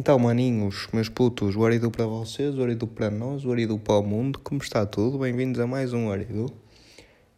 Então, 0.00 0.18
maninhos, 0.18 0.88
meus 0.94 1.10
putos, 1.10 1.54
o 1.54 1.62
Aridu 1.62 1.90
para 1.90 2.06
vocês, 2.06 2.56
o 2.56 2.62
Aridu 2.62 2.86
para 2.86 3.10
nós, 3.10 3.44
o 3.44 3.52
Aridu 3.52 3.78
para 3.78 3.98
o 3.98 4.02
mundo, 4.02 4.38
como 4.38 4.58
está 4.62 4.86
tudo? 4.86 5.18
Bem-vindos 5.18 5.60
a 5.60 5.66
mais 5.66 5.92
um 5.92 6.10
Aridu. 6.10 6.46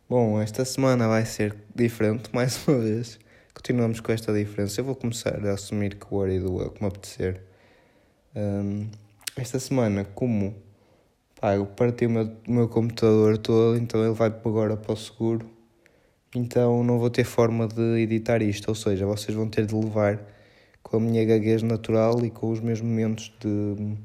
Bom, 0.09 0.41
esta 0.41 0.65
semana 0.65 1.09
vai 1.09 1.27
ser 1.27 1.57
diferente, 1.75 2.31
mais 2.33 2.65
uma 2.65 2.79
vez. 2.79 3.19
Continuamos 3.53 3.99
com 3.99 4.13
esta 4.13 4.33
diferença. 4.33 4.81
Eu 4.81 4.85
vou 4.85 4.95
começar 4.95 5.45
a 5.45 5.55
assumir 5.55 5.97
que 5.97 6.07
o 6.09 6.23
Aridu 6.23 6.63
é 6.63 6.67
o 6.67 6.71
que 6.71 6.81
me 6.81 6.87
apetecer. 6.87 7.43
Um, 8.37 8.87
esta 9.35 9.59
semana, 9.59 10.05
como 10.05 10.55
pá, 11.41 11.57
eu 11.57 11.67
parti 11.67 12.07
o 12.07 12.11
meu, 12.11 12.31
o 12.47 12.53
meu 12.53 12.69
computador 12.69 13.39
todo, 13.39 13.77
então 13.77 14.05
ele 14.05 14.15
vai 14.15 14.29
agora 14.29 14.77
para 14.77 14.93
o 14.93 14.97
seguro. 14.97 15.51
Então 16.33 16.85
não 16.85 17.01
vou 17.01 17.11
ter 17.11 17.25
forma 17.25 17.67
de 17.67 17.99
editar 18.03 18.41
isto, 18.41 18.69
ou 18.69 18.77
seja, 18.77 19.05
vocês 19.05 19.37
vão 19.37 19.49
ter 19.49 19.67
de 19.67 19.75
levar 19.75 20.32
com 20.83 20.97
a 20.97 21.01
minha 21.01 21.25
gaguez 21.25 21.63
natural 21.63 22.25
e 22.25 22.31
com 22.31 22.51
os 22.51 22.61
meus 22.61 22.81
momentos 22.81 23.33
de 23.41 23.97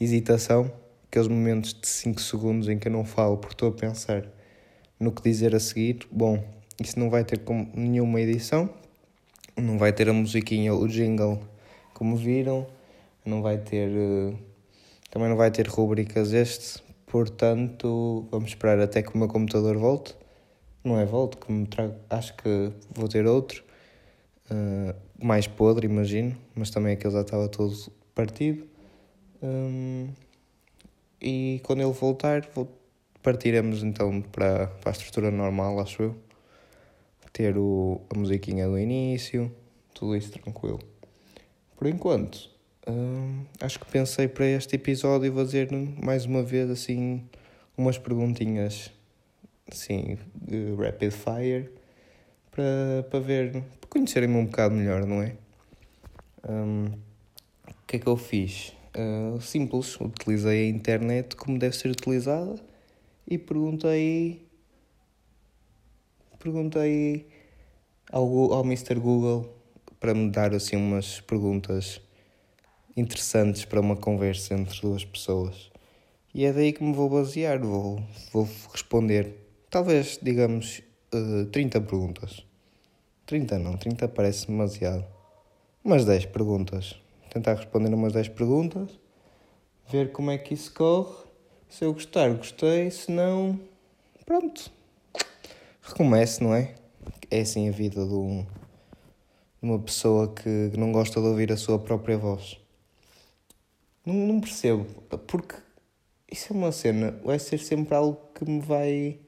hesitação, 0.00 0.70
aqueles 1.06 1.28
momentos 1.28 1.74
de 1.74 1.86
5 1.86 2.20
segundos 2.20 2.68
em 2.68 2.78
que 2.78 2.88
eu 2.88 2.92
não 2.92 3.04
falo 3.04 3.36
porque 3.36 3.54
estou 3.54 3.68
a 3.68 3.72
pensar 3.72 4.24
no 4.98 5.12
que 5.12 5.22
dizer 5.22 5.54
a 5.54 5.60
seguir. 5.60 6.06
Bom, 6.10 6.42
isso 6.80 6.98
não 6.98 7.10
vai 7.10 7.24
ter 7.24 7.40
nenhuma 7.74 8.20
edição, 8.20 8.70
não 9.56 9.78
vai 9.78 9.92
ter 9.92 10.08
a 10.08 10.12
musiquinha, 10.12 10.74
o 10.74 10.86
jingle, 10.86 11.40
como 11.92 12.16
viram, 12.16 12.66
não 13.24 13.42
vai 13.42 13.58
ter. 13.58 13.90
Eh, 13.90 14.34
também 15.10 15.28
não 15.28 15.36
vai 15.36 15.50
ter 15.50 15.66
rubricas 15.66 16.32
este, 16.32 16.82
portanto, 17.06 18.26
vamos 18.30 18.50
esperar 18.50 18.78
até 18.78 19.02
que 19.02 19.14
o 19.14 19.18
meu 19.18 19.28
computador 19.28 19.76
volte. 19.76 20.14
Não 20.84 20.98
é 20.98 21.04
volte, 21.04 21.36
que 21.38 21.50
me 21.50 21.66
trago, 21.66 21.94
acho 22.08 22.36
que 22.36 22.72
vou 22.94 23.08
ter 23.08 23.26
outro. 23.26 23.64
Uh, 24.50 24.94
mais 25.20 25.46
podre, 25.46 25.86
imagino, 25.86 26.36
mas 26.54 26.70
também 26.70 26.92
aquele 26.92 27.12
já 27.12 27.22
estava 27.22 27.48
todo 27.48 27.74
partido. 28.14 28.66
Um, 29.42 30.08
e 31.20 31.60
quando 31.64 31.82
ele 31.82 31.92
voltar, 31.92 32.48
partiremos 33.22 33.82
então 33.82 34.20
para, 34.20 34.68
para 34.68 34.90
a 34.90 34.92
estrutura 34.92 35.30
normal, 35.30 35.80
acho 35.80 36.02
eu. 36.02 36.16
Ter 37.32 37.56
o, 37.56 38.00
a 38.10 38.18
musiquinha 38.18 38.66
do 38.66 38.78
início, 38.78 39.52
tudo 39.94 40.16
isso 40.16 40.32
tranquilo. 40.32 40.80
Por 41.76 41.86
enquanto, 41.86 42.50
um, 42.88 43.44
acho 43.60 43.78
que 43.78 43.86
pensei 43.86 44.26
para 44.26 44.46
este 44.46 44.76
episódio 44.76 45.32
fazer 45.32 45.68
mais 46.02 46.24
uma 46.24 46.42
vez 46.42 46.68
assim 46.70 47.22
umas 47.76 47.98
perguntinhas 47.98 48.90
assim, 49.70 50.18
rapid 50.76 51.12
fire 51.12 51.70
para, 52.50 53.04
para 53.08 53.20
ver, 53.20 53.62
conhecerem-me 53.88 54.36
um 54.36 54.46
bocado 54.46 54.74
melhor, 54.74 55.04
não 55.06 55.22
é? 55.22 55.36
Um, 56.48 56.86
o 57.66 57.86
que 57.86 57.96
é 57.96 57.98
que 57.98 58.06
eu 58.06 58.16
fiz? 58.16 58.72
Uh, 58.96 59.40
simples, 59.40 60.00
utilizei 60.00 60.66
a 60.66 60.68
internet 60.68 61.36
como 61.36 61.58
deve 61.58 61.76
ser 61.76 61.90
utilizada 61.90 62.56
e 63.26 63.38
perguntei 63.38 64.46
perguntei 66.38 67.26
ao, 68.10 68.52
ao 68.52 68.64
Mr. 68.64 68.94
Google 68.94 69.54
para 70.00 70.14
me 70.14 70.30
dar 70.30 70.54
assim 70.54 70.76
umas 70.76 71.20
perguntas 71.20 72.00
interessantes 72.96 73.64
para 73.64 73.80
uma 73.80 73.96
conversa 73.96 74.54
entre 74.54 74.80
duas 74.80 75.04
pessoas. 75.04 75.70
E 76.34 76.44
é 76.44 76.52
daí 76.52 76.72
que 76.72 76.82
me 76.82 76.92
vou 76.92 77.08
basear, 77.08 77.58
vou, 77.58 78.02
vou 78.32 78.48
responder, 78.72 79.34
talvez, 79.70 80.18
digamos, 80.22 80.82
uh, 81.14 81.46
30 81.46 81.80
perguntas. 81.80 82.47
30 83.28 83.58
não, 83.58 83.76
30 83.76 84.08
parece 84.08 84.46
demasiado. 84.46 85.04
Umas 85.84 86.06
10 86.06 86.24
perguntas. 86.26 86.96
Tentar 87.28 87.56
responder 87.56 87.92
umas 87.92 88.14
10 88.14 88.30
perguntas, 88.30 88.88
ver 89.92 90.12
como 90.12 90.30
é 90.30 90.38
que 90.38 90.54
isso 90.54 90.72
corre. 90.72 91.14
Se 91.68 91.84
eu 91.84 91.92
gostar, 91.92 92.32
gostei. 92.32 92.90
Se 92.90 93.12
não, 93.12 93.60
pronto. 94.24 94.72
Recomece, 95.82 96.42
não 96.42 96.54
é? 96.54 96.74
É 97.30 97.40
assim 97.40 97.68
a 97.68 97.70
vida 97.70 98.06
de, 98.06 98.14
um, 98.14 98.44
de 98.44 99.68
uma 99.68 99.78
pessoa 99.78 100.32
que 100.32 100.72
não 100.78 100.90
gosta 100.90 101.20
de 101.20 101.26
ouvir 101.26 101.52
a 101.52 101.56
sua 101.58 101.78
própria 101.78 102.16
voz. 102.16 102.58
Não, 104.06 104.14
não 104.14 104.40
percebo, 104.40 104.86
porque 105.26 105.54
isso 106.32 106.54
é 106.54 106.56
uma 106.56 106.72
cena, 106.72 107.20
vai 107.22 107.38
ser 107.38 107.58
sempre 107.58 107.94
algo 107.94 108.18
que 108.34 108.46
me 108.46 108.60
vai 108.60 109.20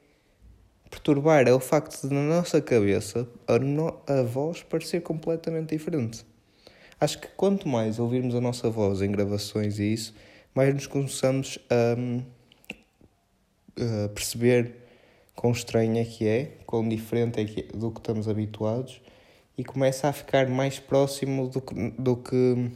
perturbar 0.91 1.47
é 1.47 1.53
o 1.53 1.61
facto 1.61 2.09
de, 2.09 2.13
na 2.13 2.23
nossa 2.23 2.61
cabeça, 2.61 3.27
a, 3.47 3.59
no, 3.59 3.97
a 4.07 4.23
voz 4.23 4.63
parecer 4.63 5.01
completamente 5.01 5.77
diferente. 5.77 6.27
Acho 7.01 7.19
que 7.21 7.29
quanto 7.29 7.69
mais 7.69 7.99
ouvirmos 7.99 8.35
a 8.35 8.41
nossa 8.41 8.69
voz 8.69 9.01
em 9.01 9.11
gravações 9.11 9.79
e 9.79 9.93
isso, 9.93 10.15
mais 10.55 10.75
nos 10.75 10.87
começamos 10.87 11.59
a, 11.71 11.97
a 14.05 14.09
perceber 14.09 14.75
quão 15.35 15.53
estranho 15.53 15.97
é 15.97 16.05
que 16.05 16.27
é, 16.27 16.59
quão 16.67 16.87
diferente 16.87 17.41
é 17.41 17.45
que 17.45 17.61
é 17.61 17.77
do 17.77 17.91
que 17.91 18.01
estamos 18.01 18.29
habituados 18.29 19.01
e 19.57 19.65
começa 19.65 20.09
a 20.09 20.13
ficar 20.13 20.49
mais 20.49 20.79
próximo 20.79 21.49
do 21.49 21.61
que, 21.61 21.75
do 21.99 22.17
que, 22.17 22.71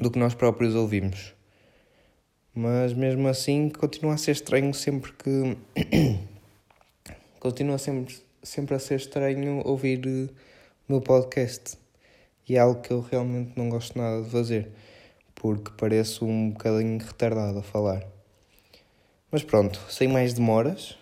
do 0.00 0.10
que 0.10 0.18
nós 0.18 0.34
próprios 0.34 0.74
ouvimos. 0.74 1.34
Mas 2.54 2.92
mesmo 2.92 3.26
assim 3.26 3.68
continua 3.68 4.14
a 4.14 4.16
ser 4.16 4.32
estranho 4.32 4.74
sempre 4.74 5.12
que 5.12 5.56
continua 7.40 7.78
sempre, 7.78 8.18
sempre 8.42 8.74
a 8.74 8.78
ser 8.78 8.96
estranho 8.96 9.62
ouvir 9.64 10.06
o 10.06 10.28
meu 10.86 11.00
podcast. 11.00 11.78
E 12.46 12.56
é 12.56 12.58
algo 12.58 12.82
que 12.82 12.92
eu 12.92 13.00
realmente 13.00 13.52
não 13.56 13.70
gosto 13.70 13.98
nada 13.98 14.22
de 14.22 14.30
fazer, 14.30 14.70
porque 15.34 15.70
pareço 15.76 16.26
um 16.26 16.50
bocadinho 16.50 16.98
retardado 16.98 17.58
a 17.58 17.62
falar. 17.62 18.06
Mas 19.32 19.42
pronto, 19.42 19.80
sem 19.88 20.06
mais 20.06 20.34
demoras, 20.34 20.98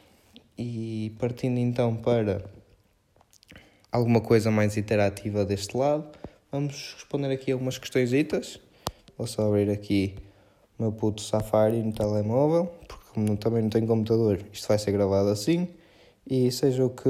e 0.57 1.13
partindo 1.19 1.59
então 1.59 1.97
para 1.97 2.45
alguma 3.91 4.21
coisa 4.21 4.51
mais 4.51 4.77
interativa 4.77 5.45
deste 5.45 5.77
lado, 5.77 6.07
vamos 6.53 6.95
responder 6.95 7.33
aqui 7.33 7.51
algumas 7.51 7.79
questões. 7.79 8.13
Vou 9.17 9.27
só 9.27 9.49
abrir 9.49 9.71
aqui 9.71 10.15
o 10.79 10.83
meu 10.83 10.93
puto 10.93 11.21
Safari 11.21 11.83
no 11.83 11.93
telemóvel, 11.93 12.67
porque 12.87 13.37
também 13.39 13.63
não 13.63 13.71
tenho 13.71 13.87
computador, 13.89 14.41
isto 14.53 14.69
vai 14.69 14.79
ser 14.79 14.93
gravado 14.93 15.31
assim. 15.31 15.67
E 16.31 16.53
seja 16.53 16.85
o 16.85 16.91
que. 16.91 17.09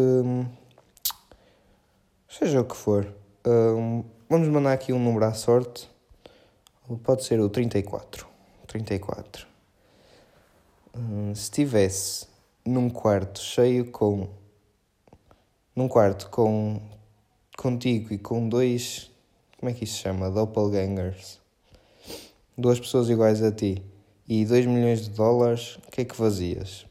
Seja 2.28 2.60
o 2.60 2.64
que 2.64 2.76
for. 2.76 3.12
Um, 3.44 4.04
vamos 4.28 4.46
mandar 4.46 4.72
aqui 4.72 4.92
um 4.92 5.02
número 5.02 5.24
à 5.24 5.34
sorte. 5.34 5.90
Pode 7.02 7.24
ser 7.24 7.40
o 7.40 7.48
34. 7.48 8.28
34. 8.68 9.44
Um, 10.94 11.34
se 11.34 11.42
estivesse 11.42 12.28
num 12.64 12.88
quarto 12.88 13.40
cheio 13.40 13.90
com. 13.90 14.28
Num 15.74 15.88
quarto 15.88 16.30
com. 16.30 16.80
Contigo 17.56 18.14
e 18.14 18.18
com 18.18 18.48
dois. 18.48 19.10
Como 19.58 19.68
é 19.68 19.74
que 19.74 19.82
isso 19.82 19.96
se 19.96 20.02
chama? 20.02 20.30
Doppelgangers. 20.30 21.40
Duas 22.56 22.78
pessoas 22.78 23.10
iguais 23.10 23.42
a 23.42 23.50
ti. 23.50 23.82
E 24.28 24.44
2 24.44 24.66
milhões 24.66 25.00
de 25.00 25.10
dólares, 25.10 25.76
o 25.88 25.90
que 25.90 26.02
é 26.02 26.04
que 26.04 26.14
fazias? 26.14 26.87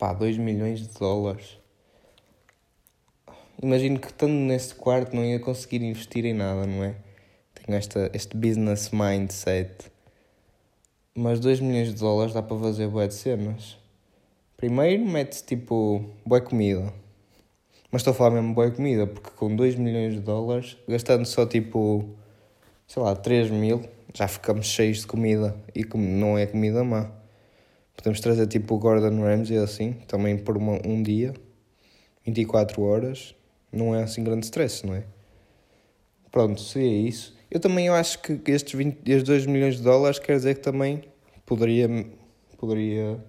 Pá, 0.00 0.14
2 0.14 0.38
milhões 0.38 0.80
de 0.80 0.98
dólares. 0.98 1.58
Imagino 3.62 4.00
que 4.00 4.06
estando 4.06 4.32
nesse 4.32 4.74
quarto 4.74 5.14
não 5.14 5.22
ia 5.22 5.38
conseguir 5.38 5.84
investir 5.84 6.24
em 6.24 6.32
nada, 6.32 6.66
não 6.66 6.82
é? 6.82 6.96
Tenho 7.54 7.76
esta, 7.76 8.10
este 8.14 8.34
business 8.34 8.90
mindset. 8.90 9.92
Mas 11.14 11.38
2 11.38 11.60
milhões 11.60 11.88
de 11.88 12.00
dólares 12.00 12.32
dá 12.32 12.42
para 12.42 12.58
fazer 12.58 12.88
boé 12.88 13.08
de 13.08 13.14
cenas. 13.14 13.76
Primeiro 14.56 15.04
mete 15.04 15.44
tipo 15.44 16.02
boa 16.24 16.40
comida. 16.40 16.94
Mas 17.92 18.00
estou 18.00 18.12
a 18.12 18.14
falar 18.14 18.30
mesmo 18.30 18.54
boa 18.54 18.70
comida, 18.70 19.06
porque 19.06 19.30
com 19.36 19.54
2 19.54 19.74
milhões 19.74 20.14
de 20.14 20.20
dólares, 20.20 20.78
gastando 20.88 21.26
só 21.26 21.44
tipo, 21.44 22.08
sei 22.86 23.02
lá, 23.02 23.14
3 23.14 23.50
mil, 23.50 23.82
já 24.14 24.26
ficamos 24.26 24.66
cheios 24.66 25.00
de 25.00 25.06
comida. 25.06 25.54
E 25.74 25.84
não 25.94 26.38
é 26.38 26.46
comida 26.46 26.82
má. 26.82 27.19
Podemos 28.00 28.18
trazer 28.18 28.46
tipo 28.46 28.74
o 28.76 28.78
Gordon 28.78 29.20
Ramsay 29.20 29.58
assim, 29.58 29.92
também 30.08 30.38
por 30.38 30.56
uma, 30.56 30.80
um 30.86 31.02
dia, 31.02 31.34
24 32.24 32.80
horas, 32.82 33.34
não 33.70 33.94
é 33.94 34.02
assim 34.02 34.24
grande 34.24 34.46
stress, 34.46 34.86
não 34.86 34.94
é? 34.94 35.04
Pronto, 36.32 36.62
seria 36.62 37.06
isso. 37.06 37.36
Eu 37.50 37.60
também 37.60 37.88
eu 37.88 37.94
acho 37.94 38.18
que 38.20 38.40
estes, 38.50 38.72
20, 38.72 39.00
estes 39.06 39.22
2 39.24 39.44
milhões 39.44 39.76
de 39.76 39.82
dólares 39.82 40.18
quer 40.18 40.34
dizer 40.34 40.54
que 40.54 40.62
também 40.62 41.04
poderia, 41.44 42.06
poderia 42.56 43.22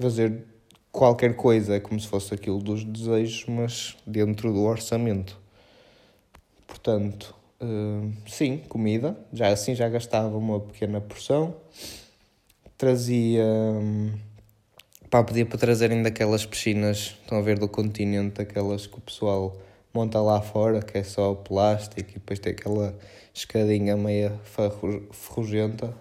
fazer 0.00 0.46
qualquer 0.90 1.36
coisa, 1.36 1.78
como 1.78 2.00
se 2.00 2.08
fosse 2.08 2.32
aquilo 2.32 2.60
dos 2.60 2.84
desejos, 2.84 3.44
mas 3.46 3.98
dentro 4.06 4.50
do 4.50 4.62
orçamento. 4.62 5.38
Portanto, 6.66 7.34
uh, 7.60 8.10
sim, 8.26 8.62
comida, 8.66 9.14
já 9.30 9.48
assim 9.48 9.74
já 9.74 9.90
gastava 9.90 10.38
uma 10.38 10.58
pequena 10.58 11.02
porção 11.02 11.54
trazia. 12.76 13.44
Hum, 13.44 14.12
pá, 15.10 15.22
podia 15.22 15.46
para 15.46 15.58
trazerem 15.58 16.02
daquelas 16.02 16.44
piscinas, 16.44 17.16
estão 17.22 17.38
a 17.38 17.40
ver, 17.40 17.58
do 17.58 17.68
continente, 17.68 18.40
aquelas 18.42 18.86
que 18.86 18.98
o 18.98 19.00
pessoal 19.00 19.56
monta 19.92 20.20
lá 20.20 20.40
fora, 20.42 20.82
que 20.82 20.98
é 20.98 21.04
só 21.04 21.34
plástico, 21.34 22.10
e 22.10 22.14
depois 22.14 22.38
tem 22.38 22.52
aquela 22.52 22.96
escadinha 23.32 23.96
meia 23.96 24.38
ferrugenta. 25.10 25.94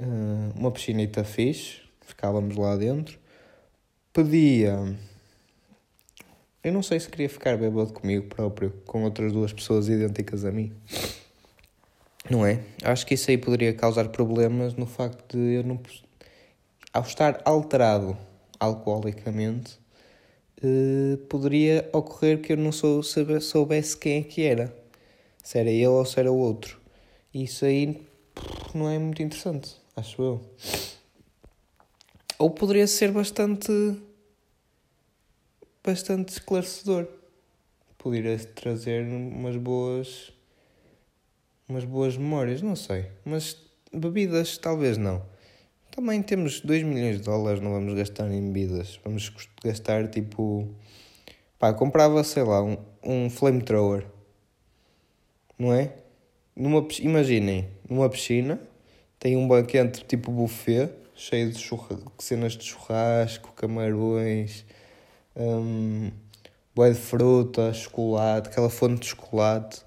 Uh, 0.00 0.58
uma 0.58 0.72
piscinita 0.72 1.22
fixe, 1.22 1.82
ficávamos 2.00 2.56
lá 2.56 2.76
dentro. 2.76 3.18
Pedia. 4.12 4.96
Eu 6.64 6.72
não 6.72 6.82
sei 6.82 6.98
se 6.98 7.08
queria 7.08 7.28
ficar 7.28 7.56
bêbado 7.56 7.92
comigo 7.92 8.26
próprio, 8.26 8.72
com 8.86 9.04
outras 9.04 9.32
duas 9.32 9.52
pessoas 9.52 9.88
idênticas 9.88 10.44
a 10.44 10.50
mim. 10.50 10.72
Não 12.30 12.46
é? 12.46 12.62
Acho 12.82 13.06
que 13.06 13.14
isso 13.14 13.30
aí 13.30 13.36
poderia 13.36 13.74
causar 13.74 14.08
problemas 14.08 14.74
no 14.74 14.86
facto 14.86 15.36
de 15.36 15.56
eu 15.56 15.64
não. 15.64 15.80
Ao 16.92 17.02
estar 17.02 17.42
alterado 17.44 18.16
alcoolicamente, 18.58 19.78
eh, 20.62 21.18
poderia 21.28 21.88
ocorrer 21.92 22.40
que 22.40 22.52
eu 22.52 22.56
não 22.56 22.72
sou, 22.72 23.02
soubesse 23.02 23.96
quem 23.96 24.20
é 24.20 24.22
que 24.22 24.42
era. 24.42 24.74
Se 25.42 25.58
era 25.58 25.70
ele 25.70 25.86
ou 25.86 26.04
se 26.06 26.18
era 26.18 26.32
o 26.32 26.38
outro. 26.38 26.80
Isso 27.32 27.64
aí 27.66 28.00
não 28.74 28.88
é 28.88 28.98
muito 28.98 29.22
interessante, 29.22 29.76
acho 29.96 30.22
eu. 30.22 30.40
Ou 32.38 32.50
poderia 32.50 32.86
ser 32.86 33.12
bastante. 33.12 33.70
bastante 35.84 36.30
esclarecedor. 36.30 37.06
Poderia 37.98 38.38
trazer 38.38 39.04
umas 39.04 39.56
boas. 39.56 40.32
Umas 41.68 41.84
boas 41.84 42.16
memórias, 42.16 42.62
não 42.62 42.76
sei. 42.76 43.06
Mas 43.24 43.56
bebidas, 43.92 44.58
talvez 44.58 44.96
não. 44.96 45.22
Também 45.90 46.22
temos 46.22 46.60
2 46.60 46.82
milhões 46.82 47.18
de 47.18 47.22
dólares, 47.22 47.60
não 47.60 47.72
vamos 47.72 47.94
gastar 47.94 48.30
em 48.30 48.50
bebidas. 48.50 48.98
Vamos 49.04 49.32
gastar 49.62 50.08
tipo. 50.08 50.68
Pá, 51.58 51.72
comprava, 51.72 52.22
sei 52.24 52.42
lá, 52.42 52.62
um, 52.62 52.76
um 53.02 53.30
flamethrower. 53.30 54.04
Não 55.58 55.72
é? 55.72 55.92
Numa, 56.56 56.86
imaginem, 57.00 57.68
numa 57.88 58.08
piscina, 58.08 58.60
tem 59.18 59.36
um 59.36 59.46
banquete 59.46 60.04
tipo 60.04 60.30
buffet, 60.30 60.90
cheio 61.14 61.50
de 61.50 61.70
cenas 62.18 62.52
de 62.52 62.64
churrasco, 62.64 63.52
camarões, 63.52 64.64
um, 65.36 66.10
de 66.76 66.94
fruta, 66.94 67.72
chocolate, 67.72 68.48
aquela 68.48 68.68
fonte 68.68 69.00
de 69.02 69.06
chocolate. 69.06 69.82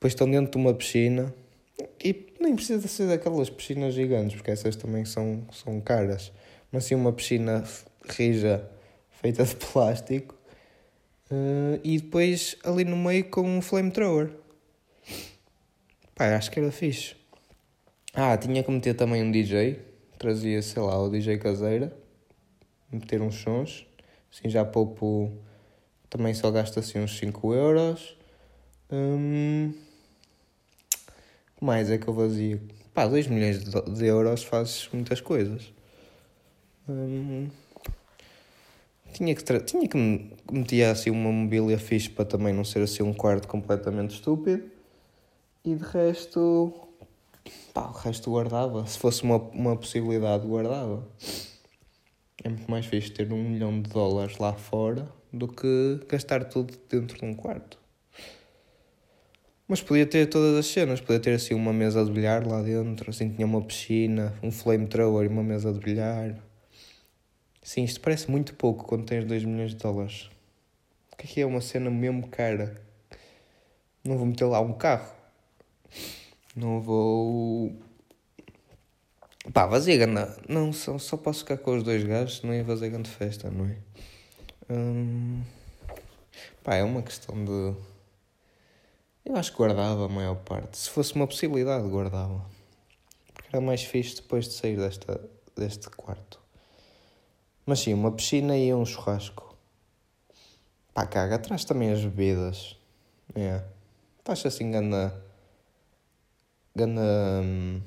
Depois 0.00 0.14
estão 0.14 0.30
dentro 0.30 0.52
de 0.52 0.56
uma 0.56 0.72
piscina 0.72 1.30
e 2.02 2.32
nem 2.40 2.56
precisa 2.56 2.88
ser 2.88 3.06
daquelas 3.06 3.50
piscinas 3.50 3.92
gigantes, 3.92 4.34
porque 4.36 4.50
essas 4.50 4.74
também 4.74 5.04
são, 5.04 5.46
são 5.52 5.78
caras. 5.78 6.32
Mas 6.72 6.84
sim 6.84 6.94
uma 6.94 7.12
piscina 7.12 7.62
rija 8.08 8.66
feita 9.10 9.44
de 9.44 9.54
plástico. 9.56 10.34
Uh, 11.30 11.78
e 11.84 12.00
depois 12.00 12.56
ali 12.64 12.82
no 12.82 12.96
meio 12.96 13.24
com 13.26 13.42
um 13.42 13.60
flamethrower. 13.60 14.30
Pá, 16.14 16.34
acho 16.34 16.50
que 16.50 16.60
era 16.60 16.72
fixe. 16.72 17.14
Ah, 18.14 18.38
tinha 18.38 18.62
que 18.62 18.70
meter 18.70 18.94
também 18.94 19.22
um 19.22 19.30
DJ. 19.30 19.80
Trazia, 20.18 20.62
sei 20.62 20.80
lá, 20.80 20.98
o 20.98 21.10
DJ 21.10 21.36
caseira. 21.36 21.94
Meter 22.90 23.20
uns 23.20 23.34
sons. 23.34 23.86
Assim 24.32 24.48
já 24.48 24.64
poupo. 24.64 25.30
Também 26.08 26.32
só 26.32 26.50
gasta 26.50 26.80
assim 26.80 27.00
uns 27.00 27.18
5 27.18 27.52
euros. 27.52 28.16
Hum, 28.90 29.74
mais 31.64 31.90
é 31.90 31.98
que 31.98 32.08
eu 32.08 32.14
fazia? 32.14 32.60
Pá, 32.94 33.06
2 33.06 33.26
milhões 33.26 33.62
de 33.64 34.06
euros 34.06 34.42
fazes 34.42 34.88
muitas 34.92 35.20
coisas. 35.20 35.72
Hum, 36.88 37.48
tinha 39.12 39.34
que, 39.34 39.60
tinha 39.60 39.88
que 39.88 40.30
meter 40.50 40.84
assim 40.84 41.10
uma 41.10 41.30
mobília 41.30 41.78
fixe 41.78 42.08
para 42.08 42.24
também 42.24 42.52
não 42.52 42.64
ser 42.64 42.82
assim 42.82 43.02
um 43.02 43.12
quarto 43.12 43.48
completamente 43.48 44.14
estúpido. 44.14 44.70
E 45.64 45.74
de 45.74 45.84
resto. 45.84 46.72
Pá, 47.74 47.86
o 47.88 47.92
resto 47.92 48.30
guardava. 48.30 48.86
Se 48.86 48.98
fosse 48.98 49.22
uma, 49.22 49.36
uma 49.36 49.76
possibilidade, 49.76 50.46
guardava. 50.46 51.06
É 52.42 52.48
muito 52.48 52.70
mais 52.70 52.86
fixe 52.86 53.10
ter 53.10 53.32
um 53.32 53.50
milhão 53.50 53.80
de 53.82 53.90
dólares 53.90 54.38
lá 54.38 54.52
fora 54.52 55.06
do 55.32 55.46
que 55.46 56.00
gastar 56.08 56.44
tudo 56.44 56.74
dentro 56.88 57.18
de 57.18 57.24
um 57.24 57.34
quarto. 57.34 57.79
Mas 59.70 59.80
podia 59.80 60.04
ter 60.04 60.26
todas 60.26 60.58
as 60.58 60.66
cenas, 60.66 61.00
podia 61.00 61.20
ter 61.20 61.30
assim 61.30 61.54
uma 61.54 61.72
mesa 61.72 62.04
de 62.04 62.10
bilhar 62.10 62.44
lá 62.44 62.60
dentro, 62.60 63.08
assim 63.08 63.30
tinha 63.30 63.46
uma 63.46 63.62
piscina, 63.62 64.34
um 64.42 64.50
flamethrower 64.50 65.24
e 65.24 65.28
uma 65.28 65.44
mesa 65.44 65.72
de 65.72 65.78
bilhar. 65.78 66.36
Sim, 67.62 67.84
isto 67.84 68.00
parece 68.00 68.28
muito 68.28 68.52
pouco 68.56 68.84
quando 68.84 69.04
tens 69.04 69.24
2 69.24 69.44
milhões 69.44 69.70
de 69.70 69.76
dólares. 69.76 70.28
O 71.12 71.16
que 71.16 71.24
é 71.24 71.28
que 71.28 71.40
é 71.40 71.46
uma 71.46 71.60
cena 71.60 71.88
mesmo 71.88 72.26
cara? 72.26 72.82
Não 74.02 74.18
vou 74.18 74.26
meter 74.26 74.44
lá 74.46 74.60
um 74.60 74.72
carro. 74.72 75.08
Não 76.56 76.80
vou. 76.80 77.72
Pá, 79.52 79.66
vazia 79.66 79.96
ganda. 79.96 80.36
Não, 80.48 80.72
só, 80.72 80.98
só 80.98 81.16
posso 81.16 81.44
ficar 81.44 81.58
com 81.58 81.76
os 81.76 81.84
dois 81.84 82.02
gajos, 82.02 82.42
não 82.42 82.52
ia 82.52 82.64
fazer 82.64 82.90
grande 82.90 83.08
festa, 83.08 83.48
não 83.48 83.66
é? 83.66 83.76
Hum... 84.68 85.42
Pá, 86.64 86.74
é 86.74 86.82
uma 86.82 87.02
questão 87.02 87.36
de 87.44 87.89
eu 89.24 89.36
acho 89.36 89.52
que 89.52 89.58
guardava 89.58 90.06
a 90.06 90.08
maior 90.08 90.36
parte. 90.36 90.78
Se 90.78 90.90
fosse 90.90 91.14
uma 91.14 91.26
possibilidade, 91.26 91.88
guardava. 91.88 92.44
Porque 93.32 93.48
era 93.52 93.60
mais 93.60 93.82
fixe 93.82 94.16
depois 94.16 94.46
de 94.46 94.54
sair 94.54 94.76
desta, 94.76 95.20
deste 95.56 95.88
quarto. 95.90 96.40
Mas 97.66 97.80
sim, 97.80 97.94
uma 97.94 98.10
piscina 98.10 98.56
e 98.56 98.72
um 98.74 98.84
churrasco. 98.84 99.56
Pá, 100.92 101.06
caga, 101.06 101.36
atrás 101.36 101.64
também 101.64 101.92
as 101.92 102.04
bebidas. 102.04 102.76
É. 103.34 103.62
Faz 104.24 104.44
assim 104.44 104.70
ganda. 104.70 105.22
ganda. 106.74 107.00
Hum, 107.42 107.80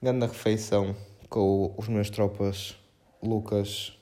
ganda 0.00 0.26
refeição 0.26 0.96
com 1.28 1.74
os 1.76 1.88
meus 1.88 2.08
tropas 2.08 2.76
Lucas 3.22 3.98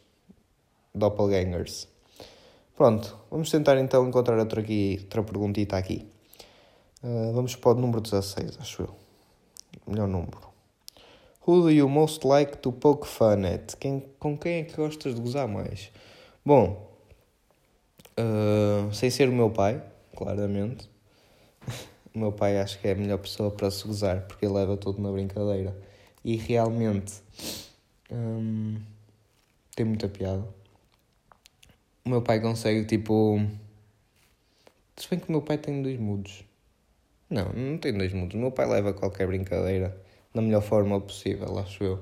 Doppelgangers. 0.95 1.89
Pronto, 2.77 3.17
vamos 3.31 3.51
tentar 3.51 3.79
então 3.79 4.07
encontrar 4.07 4.39
outra, 4.39 4.61
aqui, 4.61 4.99
outra 5.05 5.23
perguntita 5.23 5.79
aqui. 5.79 6.07
Uh, 7.03 7.33
vamos 7.33 7.57
para 7.57 7.71
o 7.71 7.75
número 7.81 8.03
16, 8.03 8.59
acho 8.61 8.83
eu. 8.83 8.95
Melhor 9.87 10.07
número. 10.07 10.37
Who 11.47 11.63
do 11.63 11.71
you 11.71 11.89
most 11.89 12.27
like 12.27 12.59
to 12.59 12.71
poke 12.71 13.09
fun 13.09 13.47
at? 13.47 13.75
Quem, 13.81 14.05
com 14.19 14.37
quem 14.37 14.59
é 14.59 14.63
que 14.65 14.77
gostas 14.77 15.15
de 15.15 15.21
gozar 15.23 15.49
mais? 15.49 15.91
Bom, 16.45 16.95
uh, 18.21 18.93
sem 18.93 19.09
ser 19.09 19.31
o 19.31 19.33
meu 19.33 19.49
pai, 19.49 19.83
claramente. 20.15 20.87
o 22.15 22.19
meu 22.19 22.33
pai 22.33 22.61
acho 22.61 22.79
que 22.79 22.89
é 22.89 22.93
a 22.93 22.95
melhor 22.95 23.21
pessoa 23.21 23.51
para 23.51 23.71
se 23.71 23.87
gozar, 23.87 24.27
porque 24.27 24.45
ele 24.45 24.53
leva 24.53 24.77
tudo 24.77 25.01
na 25.01 25.11
brincadeira. 25.11 25.75
E 26.23 26.37
realmente 26.37 27.15
um, 28.13 28.77
tem 29.75 29.87
muita 29.87 30.11
piada 30.11 30.47
o 32.07 32.09
meu 32.09 32.23
pai 32.23 32.41
consegue, 32.41 32.85
tipo. 32.85 33.41
Se 34.97 35.11
bem 35.11 35.19
que 35.19 35.29
o 35.29 35.33
meu 35.33 35.43
pai 35.43 35.59
tem 35.59 35.83
dois 35.83 35.99
mudos. 35.99 36.45
Não, 37.29 37.53
não 37.53 37.79
tem 37.79 37.93
dois 37.93 38.13
mudos. 38.13 38.37
O 38.37 38.39
meu 38.39 38.53
pai 38.53 38.67
leva 38.67 38.95
qualquer 38.95 39.27
brincadeira 39.27 40.01
da 40.33 40.41
melhor 40.41 40.63
forma 40.63 41.01
possível, 41.01 41.59
acho 41.59 41.83
eu. 41.83 41.99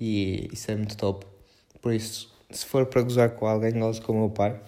E 0.00 0.48
isso 0.52 0.70
é 0.70 0.76
muito 0.76 0.96
top. 0.96 1.26
Por 1.82 1.92
isso, 1.92 2.32
se 2.50 2.64
for 2.64 2.86
para 2.86 3.02
gozar 3.02 3.30
com 3.30 3.46
alguém, 3.46 3.72
gozo 3.72 4.00
com 4.02 4.12
o 4.12 4.18
meu 4.20 4.30
pai. 4.30 4.58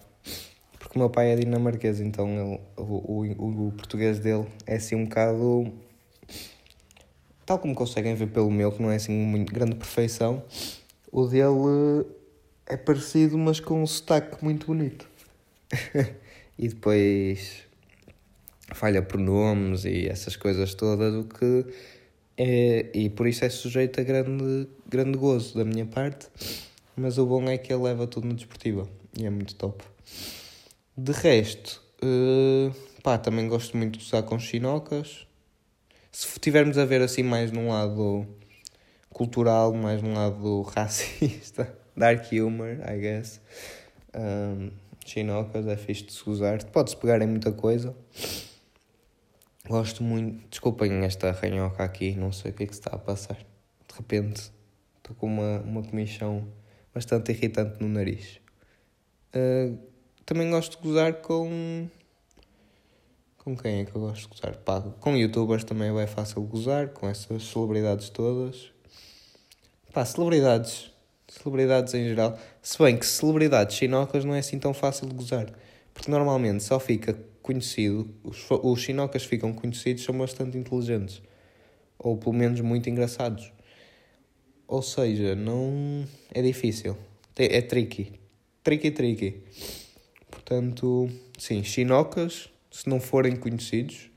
Porque 0.79 0.99
o 0.99 0.99
meu 0.99 1.09
pai 1.09 1.31
é 1.31 1.37
dinamarquês, 1.37 2.01
então 2.01 2.29
ele, 2.29 2.61
o, 2.77 3.23
o, 3.39 3.69
o 3.69 3.73
português 3.73 4.19
dele 4.19 4.47
é 4.67 4.77
assim 4.77 4.97
um 4.97 5.05
bocado. 5.05 5.73
Tal 7.47 7.59
como 7.61 7.75
conseguem 7.75 8.15
ver 8.17 8.27
pelo 8.27 8.51
meu, 8.51 8.73
que 8.73 8.83
não 8.83 8.91
é 8.91 8.97
assim 8.97 9.13
muito 9.13 9.53
grande 9.53 9.77
perfeição, 9.77 10.43
o 11.11 11.27
dele 11.27 12.05
é 12.67 12.77
parecido, 12.77 13.37
mas 13.39 13.61
com 13.61 13.83
um 13.83 13.87
sotaque 13.87 14.43
muito 14.45 14.67
bonito. 14.67 15.09
e 16.59 16.69
depois 16.69 17.65
falha 18.75 19.03
pronomes 19.03 19.85
e 19.85 20.09
essas 20.09 20.37
coisas 20.37 20.75
todas, 20.75 21.15
o 21.15 21.25
que 21.25 21.67
é, 22.37 22.91
e 22.95 23.11
por 23.11 23.27
isso 23.27 23.45
é 23.45 23.49
sujeito 23.51 24.01
a 24.01 24.05
grande, 24.05 24.69
grande 24.89 25.19
gozo 25.19 25.57
da 25.57 25.65
minha 25.65 25.85
parte, 25.85 26.27
mas 26.97 27.19
o 27.19 27.27
bom 27.27 27.49
é 27.49 27.59
que 27.59 27.73
ele 27.73 27.83
leva 27.83 28.07
tudo 28.07 28.27
no 28.27 28.35
desportivo 28.35 28.89
e 29.19 29.27
é 29.27 29.31
muito 29.31 29.55
top. 29.55 29.85
De 30.97 31.13
resto, 31.13 31.83
uh, 32.03 32.75
pá, 33.03 33.19
também 33.19 33.49
gosto 33.49 33.77
muito 33.77 33.99
de 33.99 34.05
usar 34.05 34.23
com 34.23 34.39
chinocas. 34.39 35.27
Se 36.11 36.39
tivermos 36.39 36.77
a 36.79 36.85
ver 36.85 37.01
assim 37.01 37.23
mais 37.23 37.51
num 37.51 37.69
lado 37.69 38.27
cultural, 39.11 39.73
mais 39.73 40.03
num 40.03 40.15
lado 40.15 40.63
racista, 40.75 41.77
dark 41.97 42.31
humor, 42.33 42.79
I 42.89 42.99
guess. 42.99 43.41
Um, 44.15 44.71
chinocas 45.05 45.67
é 45.67 45.77
fixe 45.77 46.05
de 46.05 46.13
se 46.13 46.29
usar. 46.29 46.65
Pode-se 46.65 46.97
pegar 46.97 47.21
em 47.23 47.27
muita 47.27 47.53
coisa. 47.53 47.95
Gosto 49.69 50.03
muito. 50.03 50.49
Desculpem 50.49 51.05
esta 51.05 51.31
ranhoca 51.31 51.85
aqui, 51.85 52.15
não 52.15 52.33
sei 52.33 52.51
o 52.51 52.55
que 52.55 52.65
é 52.65 52.67
que 52.67 52.75
se 52.75 52.81
está 52.81 52.95
a 52.95 52.99
passar. 52.99 53.37
De 53.37 53.97
repente 53.97 54.53
estou 54.99 55.15
com 55.17 55.27
uma, 55.27 55.61
uma 55.61 55.83
comichão 55.83 56.47
bastante 56.95 57.33
irritante 57.33 57.81
no 57.81 57.89
nariz. 57.89 58.41
Uh, 59.35 59.79
também 60.25 60.51
gosto 60.51 60.77
de 60.77 60.83
gozar 60.83 61.15
com. 61.15 61.89
Com 63.39 63.57
quem 63.57 63.81
é 63.81 63.85
que 63.85 63.95
eu 63.97 64.01
gosto 64.01 64.23
de 64.23 64.29
gozar? 64.29 64.57
Pá, 64.59 64.81
com 64.81 65.17
youtubers 65.17 65.65
também 65.65 65.97
é 65.99 66.07
fácil 66.07 66.43
gozar, 66.43 66.91
com 66.91 67.09
essas 67.09 67.43
celebridades 67.45 68.09
todas. 68.09 68.71
Pá, 69.93 70.05
celebridades. 70.05 70.92
Celebridades 71.43 71.93
em 71.95 72.05
geral. 72.07 72.39
Se 72.61 72.79
bem 72.79 72.97
que 72.97 73.05
celebridades 73.05 73.77
chinocas 73.77 74.25
não 74.25 74.35
é 74.35 74.39
assim 74.39 74.59
tão 74.59 74.73
fácil 74.73 75.09
de 75.09 75.15
gozar. 75.15 75.47
Porque 75.93 76.11
normalmente 76.11 76.63
só 76.63 76.79
fica 76.79 77.19
conhecido, 77.43 78.09
os, 78.23 78.81
chinocas 78.81 79.25
ficam 79.25 79.53
conhecidos, 79.53 80.05
são 80.05 80.17
bastante 80.17 80.57
inteligentes. 80.57 81.21
Ou 81.99 82.17
pelo 82.17 82.33
menos 82.33 82.61
muito 82.61 82.89
engraçados. 82.89 83.53
Ou 84.69 84.83
seja, 84.83 85.35
não. 85.35 86.07
É 86.33 86.41
difícil. 86.41 86.97
É 87.37 87.61
tricky. 87.61 88.13
Tricky, 88.63 88.91
tricky. 88.93 89.43
Portanto, 90.31 91.11
sim, 91.37 91.65
chinocas, 91.65 92.49
se 92.71 92.89
não 92.89 93.01
forem 93.01 93.35
conhecidos. 93.35 94.11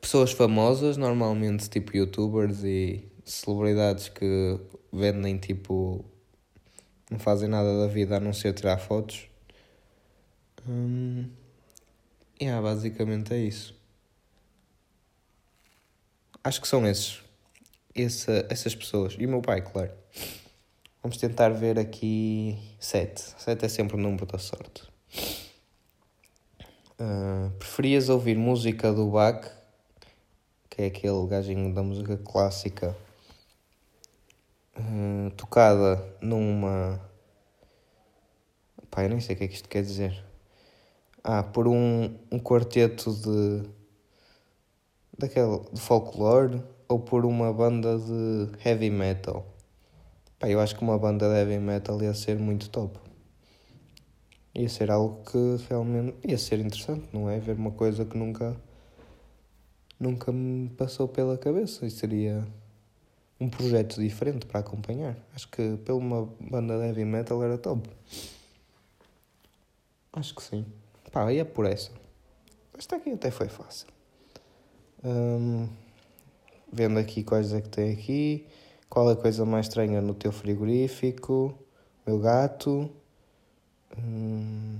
Pessoas 0.00 0.32
famosas, 0.32 0.96
normalmente 0.96 1.70
tipo 1.70 1.96
youtubers 1.96 2.64
e 2.64 3.11
celebridades 3.24 4.08
que 4.08 4.58
vendem 4.92 5.38
tipo. 5.38 6.04
não 7.10 7.18
fazem 7.18 7.48
nada 7.48 7.78
da 7.80 7.86
vida 7.86 8.16
a 8.16 8.20
não 8.20 8.32
ser 8.32 8.52
tirar 8.52 8.78
fotos. 8.78 9.28
Hum, 10.68 11.28
yeah, 12.40 12.62
basicamente 12.62 13.34
é 13.34 13.38
isso. 13.38 13.74
Acho 16.44 16.60
que 16.60 16.68
são 16.68 16.86
esses. 16.86 17.22
Essa, 17.94 18.46
essas 18.48 18.74
pessoas. 18.74 19.16
E 19.18 19.26
o 19.26 19.28
meu 19.28 19.42
pai, 19.42 19.60
claro. 19.60 19.92
Vamos 21.02 21.16
tentar 21.16 21.50
ver 21.50 21.78
aqui 21.78 22.56
sete. 22.78 23.34
Sete 23.38 23.64
é 23.64 23.68
sempre 23.68 23.96
o 23.96 24.00
número 24.00 24.24
da 24.24 24.38
sorte. 24.38 24.82
Uh, 26.98 27.50
preferias 27.58 28.08
ouvir 28.08 28.36
música 28.36 28.92
do 28.92 29.10
Bach, 29.10 29.44
que 30.70 30.82
é 30.82 30.86
aquele 30.86 31.26
gajinho 31.26 31.74
da 31.74 31.82
música 31.82 32.16
clássica, 32.16 32.96
uh, 34.76 35.30
tocada 35.36 36.02
numa. 36.20 37.00
Pá, 38.90 39.04
eu 39.04 39.08
nem 39.08 39.20
sei 39.20 39.34
o 39.34 39.38
que 39.38 39.44
é 39.44 39.48
que 39.48 39.54
isto 39.54 39.68
quer 39.68 39.82
dizer. 39.82 40.24
Ah, 41.24 41.42
por 41.42 41.68
um, 41.68 42.14
um 42.30 42.38
quarteto 42.38 43.12
de. 43.14 43.68
daquele. 45.18 45.60
de 45.72 45.80
folclore 45.80 46.62
ou 46.88 46.98
por 47.00 47.24
uma 47.24 47.52
banda 47.52 47.98
de 47.98 48.48
heavy 48.64 48.90
metal. 48.90 49.46
Pá, 50.38 50.48
eu 50.48 50.60
acho 50.60 50.76
que 50.76 50.82
uma 50.82 50.98
banda 50.98 51.28
de 51.28 51.34
heavy 51.34 51.58
metal 51.58 52.02
ia 52.02 52.14
ser 52.14 52.38
muito 52.38 52.68
top. 52.70 52.98
Ia 54.54 54.68
ser 54.68 54.90
algo 54.90 55.22
que 55.24 55.64
realmente 55.68 56.16
ia 56.28 56.36
ser 56.36 56.58
interessante, 56.60 57.08
não 57.12 57.30
é? 57.30 57.38
Ver 57.38 57.56
uma 57.56 57.70
coisa 57.70 58.04
que 58.04 58.18
nunca 58.18 58.54
nunca 59.98 60.32
me 60.32 60.68
passou 60.70 61.06
pela 61.06 61.38
cabeça 61.38 61.86
e 61.86 61.90
seria 61.90 62.44
um 63.42 63.48
projeto 63.48 64.00
diferente 64.00 64.46
para 64.46 64.60
acompanhar. 64.60 65.16
Acho 65.34 65.48
que 65.48 65.76
pela 65.78 65.98
uma 65.98 66.28
banda 66.40 66.78
de 66.78 66.86
heavy 66.86 67.04
metal 67.04 67.42
era 67.42 67.58
top. 67.58 67.88
Acho 70.12 70.34
que 70.34 70.42
sim. 70.42 70.64
Pá, 71.10 71.32
ia 71.32 71.44
por 71.44 71.66
essa. 71.66 71.90
Esta 72.78 72.96
aqui 72.96 73.10
até 73.10 73.30
foi 73.30 73.48
fácil. 73.48 73.88
Hum, 75.04 75.68
vendo 76.72 76.98
aqui 76.98 77.24
quais 77.24 77.52
é 77.52 77.60
que 77.60 77.68
tem 77.68 77.92
aqui. 77.92 78.46
Qual 78.88 79.10
é 79.10 79.14
a 79.14 79.16
coisa 79.16 79.44
mais 79.44 79.66
estranha 79.66 80.00
no 80.00 80.14
teu 80.14 80.30
frigorífico? 80.30 81.54
Meu 82.06 82.20
gato. 82.20 82.88
Hum, 83.98 84.78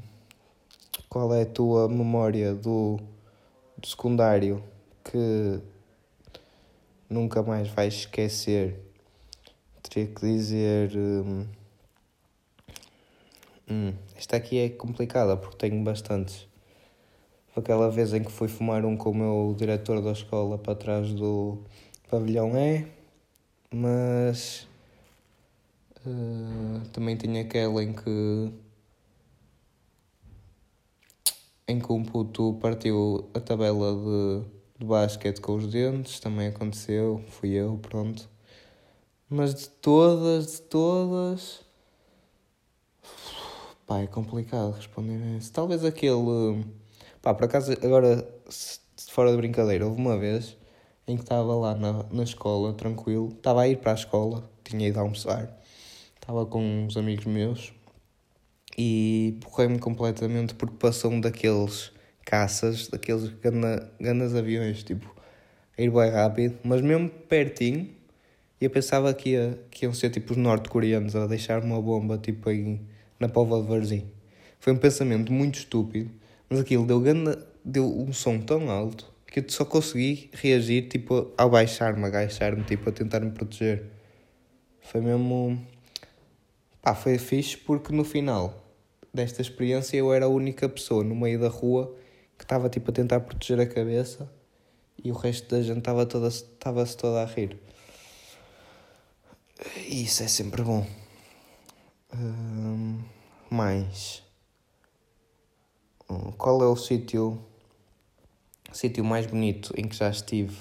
qual 1.08 1.34
é 1.34 1.42
a 1.42 1.46
tua 1.46 1.88
memória 1.88 2.54
do, 2.54 2.98
do 3.76 3.86
secundário 3.86 4.62
que 5.04 5.60
nunca 7.12 7.42
mais 7.42 7.68
vais 7.68 7.94
esquecer? 7.94 8.80
Teria 9.82 10.06
que 10.12 10.20
dizer. 10.20 10.96
Hum, 10.96 11.46
hum, 13.70 13.92
esta 14.16 14.36
aqui 14.36 14.58
é 14.58 14.68
complicada 14.70 15.36
porque 15.36 15.56
tenho 15.56 15.82
bastantes. 15.84 16.48
Aquela 17.54 17.90
vez 17.90 18.14
em 18.14 18.22
que 18.24 18.32
fui 18.32 18.48
fumar 18.48 18.84
um 18.84 18.96
com 18.96 19.10
o 19.10 19.14
meu 19.14 19.54
diretor 19.58 20.00
da 20.00 20.12
escola 20.12 20.56
para 20.56 20.74
trás 20.74 21.12
do 21.12 21.58
pavilhão 22.08 22.56
E, 22.56 22.86
mas 23.70 24.66
uh, 26.06 26.88
também 26.92 27.16
tinha 27.16 27.42
aquela 27.42 27.84
em 27.84 27.92
que 27.92 28.52
em 31.68 31.78
que 31.78 31.92
um 31.92 32.02
puto 32.04 32.58
partiu 32.60 33.30
a 33.34 33.40
tabela 33.40 33.94
de, 33.94 34.61
de 34.82 34.88
basquete 34.88 35.40
com 35.40 35.54
os 35.54 35.66
dentes, 35.66 36.20
também 36.20 36.48
aconteceu, 36.48 37.22
fui 37.28 37.50
eu, 37.50 37.78
pronto. 37.80 38.28
Mas 39.28 39.54
de 39.54 39.68
todas, 39.68 40.52
de 40.52 40.62
todas 40.62 41.64
Pá, 43.92 44.00
é 44.00 44.06
complicado 44.06 44.72
responder 44.72 45.22
a 45.22 45.36
isso. 45.36 45.52
Talvez 45.52 45.84
aquele. 45.84 46.64
Pá, 47.20 47.34
por 47.34 47.44
acaso, 47.44 47.72
agora, 47.82 48.26
fora 49.08 49.30
de 49.30 49.36
brincadeira, 49.36 49.86
houve 49.86 50.00
uma 50.00 50.16
vez 50.16 50.56
em 51.06 51.16
que 51.16 51.22
estava 51.22 51.54
lá 51.54 51.74
na, 51.74 52.04
na 52.10 52.22
escola, 52.22 52.72
tranquilo. 52.72 53.28
Estava 53.36 53.62
a 53.62 53.68
ir 53.68 53.78
para 53.78 53.92
a 53.92 53.94
escola, 53.94 54.48
tinha 54.64 54.88
ido 54.88 54.98
almoçar. 54.98 55.60
Estava 56.14 56.46
com 56.46 56.62
uns 56.84 56.96
amigos 56.96 57.26
meus 57.26 57.72
e 58.78 59.38
borrei-me 59.42 59.78
completamente 59.78 60.54
porque 60.54 60.76
passou 60.76 61.10
um 61.10 61.20
daqueles 61.20 61.92
caças, 62.24 62.88
daqueles 62.88 63.30
grandes 64.00 64.34
aviões, 64.34 64.82
tipo, 64.82 65.14
a 65.76 65.82
ir 65.82 65.90
bem 65.90 66.10
rápido, 66.10 66.58
mas 66.62 66.80
mesmo 66.80 67.08
pertinho. 67.08 67.88
Eu 68.60 68.70
pensava 68.70 69.12
que, 69.12 69.30
ia, 69.30 69.58
que 69.70 69.84
iam 69.84 69.92
ser 69.92 70.10
tipo 70.10 70.32
os 70.32 70.36
norte-coreanos 70.36 71.16
a 71.16 71.26
deixar 71.26 71.62
uma 71.64 71.82
bomba 71.82 72.16
tipo 72.16 72.48
em 72.48 72.80
na 73.18 73.28
Póvoa 73.28 73.60
de 73.60 73.68
Varzim. 73.68 74.06
Foi 74.60 74.72
um 74.72 74.76
pensamento 74.76 75.32
muito 75.32 75.58
estúpido, 75.58 76.10
mas 76.48 76.60
aquilo 76.60 76.86
deu, 76.86 77.00
ganda, 77.00 77.44
deu 77.64 77.84
um 77.84 78.12
som 78.12 78.38
tão 78.38 78.70
alto 78.70 79.12
que 79.26 79.40
eu 79.40 79.44
só 79.48 79.64
consegui 79.64 80.28
reagir 80.32 80.88
tipo 80.88 81.32
ao 81.38 81.48
baixar-me, 81.48 82.04
agachar-me, 82.04 82.62
tipo 82.64 82.88
a 82.90 82.92
tentar 82.92 83.20
me 83.20 83.30
proteger. 83.30 83.84
Foi 84.80 85.00
mesmo. 85.00 85.64
Pá, 86.82 86.94
foi 86.94 87.16
fixe 87.16 87.56
porque 87.56 87.92
no 87.94 88.04
final 88.04 88.62
desta 89.14 89.40
experiência 89.40 89.96
eu 89.96 90.12
era 90.12 90.26
a 90.26 90.28
única 90.28 90.68
pessoa 90.68 91.02
no 91.02 91.14
meio 91.14 91.40
da 91.40 91.48
rua 91.48 91.96
que 92.42 92.44
estava 92.44 92.68
tipo 92.68 92.90
a 92.90 92.92
tentar 92.92 93.20
proteger 93.20 93.60
a 93.60 93.66
cabeça 93.66 94.28
e 95.02 95.12
o 95.12 95.14
resto 95.14 95.48
da 95.48 95.62
gente 95.62 95.78
estava 95.78 96.04
toda, 96.04 96.26
estava-se 96.26 96.96
toda 96.96 97.22
a 97.22 97.24
rir. 97.24 97.56
E 99.86 100.02
isso 100.02 100.24
é 100.24 100.26
sempre 100.26 100.60
bom. 100.62 100.84
Mais. 103.48 104.24
Hum, 106.10 106.32
qual 106.32 106.60
é 106.62 106.66
o 106.66 106.74
sítio 106.74 107.40
sítio 108.72 109.04
mais 109.04 109.24
bonito 109.26 109.72
em 109.76 109.86
que 109.86 109.94
já 109.94 110.10
estive? 110.10 110.56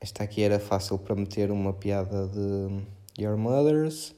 Esta 0.00 0.24
aqui 0.24 0.42
era 0.42 0.58
fácil 0.58 0.98
para 0.98 1.14
meter 1.14 1.50
uma 1.50 1.74
piada 1.74 2.26
de 2.28 3.22
Your 3.22 3.36
Mothers, 3.36 4.14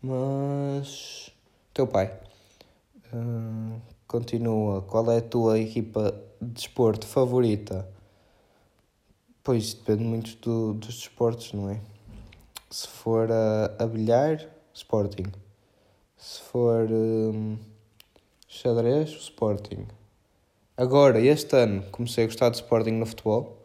mas 0.00 1.30
teu 1.74 1.86
pai. 1.86 2.18
Continua. 4.08 4.82
Qual 4.82 5.10
é 5.12 5.18
a 5.18 5.22
tua 5.22 5.58
equipa 5.60 6.12
de 6.40 6.52
desporto 6.52 7.06
favorita? 7.06 7.86
Pois 9.44 9.74
depende 9.74 10.02
muito 10.02 10.36
do, 10.36 10.74
dos 10.74 10.96
desportos, 10.96 11.52
não 11.52 11.70
é? 11.70 11.80
Se 12.70 12.88
for 12.88 13.30
a, 13.30 13.66
a 13.78 13.86
bilhar, 13.86 14.48
Sporting. 14.74 15.30
Se 16.16 16.40
for 16.40 16.88
hum, 16.90 17.58
xadrez, 18.48 19.10
Sporting. 19.10 19.86
Agora, 20.76 21.20
este 21.20 21.56
ano, 21.56 21.82
comecei 21.90 22.24
a 22.24 22.26
gostar 22.26 22.50
de 22.50 22.56
Sporting 22.56 22.92
no 22.92 23.06
futebol, 23.06 23.58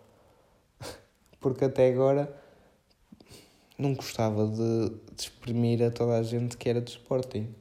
porque 1.40 1.66
até 1.66 1.92
agora 1.92 2.34
não 3.78 3.94
gostava 3.94 4.48
de, 4.48 4.90
de 4.90 5.22
exprimir 5.22 5.84
a 5.84 5.92
toda 5.92 6.18
a 6.18 6.24
gente 6.24 6.58
que 6.58 6.70
era 6.70 6.82
de 6.82 6.92
Sporting. 6.92 7.54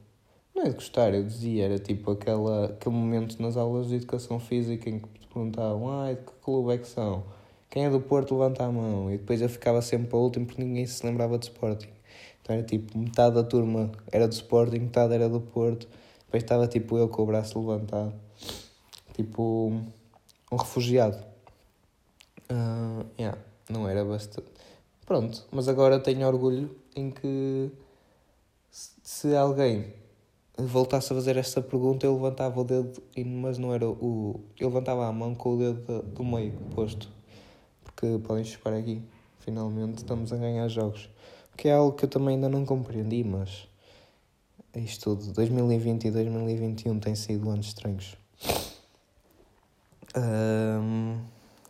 Não 0.55 0.63
é 0.63 0.69
de 0.69 0.75
gostar, 0.75 1.13
eu 1.13 1.23
dizia, 1.23 1.65
era 1.65 1.79
tipo 1.79 2.11
aquela, 2.11 2.65
aquele 2.65 2.95
momento 2.95 3.41
nas 3.41 3.57
aulas 3.57 3.87
de 3.87 3.95
educação 3.95 4.39
física 4.39 4.89
em 4.89 4.99
que 4.99 5.19
te 5.19 5.27
perguntavam, 5.27 5.89
ah, 6.01 6.13
de 6.13 6.21
que 6.21 6.31
clube 6.43 6.73
é 6.73 6.77
que 6.77 6.87
são? 6.87 7.23
Quem 7.73 7.85
é 7.85 7.89
do 7.89 7.99
Porto 7.99 8.35
levanta 8.35 8.63
a 8.63 8.71
mão. 8.71 9.11
E 9.11 9.17
depois 9.17 9.41
eu 9.41 9.49
ficava 9.49 9.81
sempre 9.81 10.07
para 10.07 10.17
o 10.19 10.21
último 10.21 10.45
porque 10.45 10.63
ninguém 10.63 10.85
se 10.85 11.03
lembrava 11.03 11.39
de 11.39 11.45
Sporting. 11.45 11.89
Então 12.39 12.55
era 12.55 12.63
tipo, 12.63 12.95
metade 12.95 13.33
da 13.33 13.43
turma 13.43 13.91
era 14.11 14.27
do 14.27 14.31
Sporting, 14.33 14.77
metade 14.77 15.13
era 15.15 15.27
do 15.27 15.41
Porto. 15.41 15.87
Depois 16.25 16.43
estava 16.43 16.67
tipo 16.67 16.99
eu 16.99 17.09
com 17.09 17.23
o 17.23 17.25
braço 17.25 17.59
levantado. 17.59 18.13
Tipo, 19.15 19.73
um 20.51 20.55
refugiado. 20.55 21.17
Uh, 22.51 23.03
yeah, 23.17 23.39
não 23.67 23.89
era 23.89 24.05
bastante. 24.05 24.51
Pronto, 25.03 25.43
mas 25.51 25.67
agora 25.67 25.99
tenho 25.99 26.27
orgulho 26.27 26.75
em 26.95 27.09
que 27.09 27.71
se 28.69 29.35
alguém 29.35 29.93
voltasse 30.57 31.11
a 31.11 31.15
fazer 31.15 31.37
esta 31.37 31.61
pergunta, 31.61 32.05
eu 32.05 32.13
levantava 32.13 32.61
o 32.61 32.63
dedo, 32.63 33.01
mas 33.25 33.57
não 33.57 33.73
era 33.73 33.87
o. 33.87 34.39
Eu 34.59 34.67
levantava 34.67 35.07
a 35.07 35.11
mão 35.11 35.33
com 35.33 35.55
o 35.55 35.57
dedo 35.57 36.03
do 36.03 36.23
meio 36.23 36.53
posto. 36.75 37.09
Porque 37.83 38.19
podem 38.19 38.43
chupar 38.43 38.73
aqui. 38.73 39.01
Finalmente 39.39 39.97
estamos 39.97 40.31
a 40.31 40.37
ganhar 40.37 40.67
jogos. 40.67 41.09
Que 41.57 41.69
é 41.69 41.73
algo 41.73 41.95
que 41.95 42.05
eu 42.05 42.09
também 42.09 42.35
ainda 42.35 42.49
não 42.49 42.65
compreendi, 42.65 43.23
mas. 43.23 43.67
Isto 44.75 45.15
tudo, 45.15 45.33
2020 45.33 46.05
e 46.05 46.11
2021 46.11 46.99
têm 46.99 47.13
sido 47.13 47.49
anos 47.49 47.67
estranhos. 47.67 48.17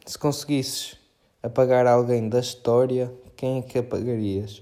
Se 0.06 0.18
conseguisses 0.18 0.98
apagar 1.42 1.86
alguém 1.86 2.30
da 2.30 2.40
história, 2.40 3.14
quem 3.36 3.60
é 3.60 3.62
que 3.62 3.78
apagarias? 3.78 4.62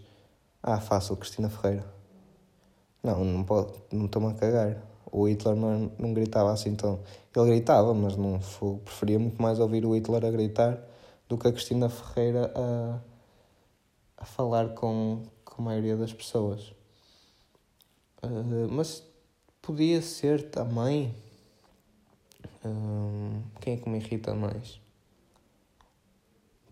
Ah, 0.63 0.79
fácil, 0.79 1.15
Cristina 1.17 1.49
Ferreira. 1.49 2.00
Não, 3.03 3.23
não 3.23 3.43
pode, 3.43 3.73
não 3.91 4.05
estou-me 4.05 4.29
a 4.29 4.33
cagar. 4.33 4.77
O 5.11 5.27
Hitler 5.27 5.55
não, 5.55 5.91
não 5.97 6.13
gritava 6.13 6.51
assim 6.51 6.75
tão. 6.75 6.99
Ele 7.35 7.47
gritava, 7.47 7.93
mas 7.93 8.15
não 8.15 8.39
foi, 8.39 8.77
preferia 8.77 9.19
muito 9.19 9.41
mais 9.41 9.59
ouvir 9.59 9.85
o 9.85 9.95
Hitler 9.95 10.23
a 10.23 10.31
gritar 10.31 10.79
do 11.27 11.37
que 11.37 11.47
a 11.47 11.51
Cristina 11.51 11.89
Ferreira 11.89 12.51
a, 12.55 12.99
a 14.17 14.25
falar 14.25 14.69
com, 14.69 15.23
com 15.43 15.61
a 15.61 15.65
maioria 15.65 15.97
das 15.97 16.13
pessoas. 16.13 16.73
Uh, 18.23 18.69
mas 18.69 19.03
podia 19.61 20.01
ser 20.01 20.49
também. 20.49 21.13
Uh, 22.63 23.41
quem 23.59 23.73
é 23.73 23.77
que 23.77 23.89
me 23.89 23.97
irrita 23.97 24.35
mais? 24.35 24.79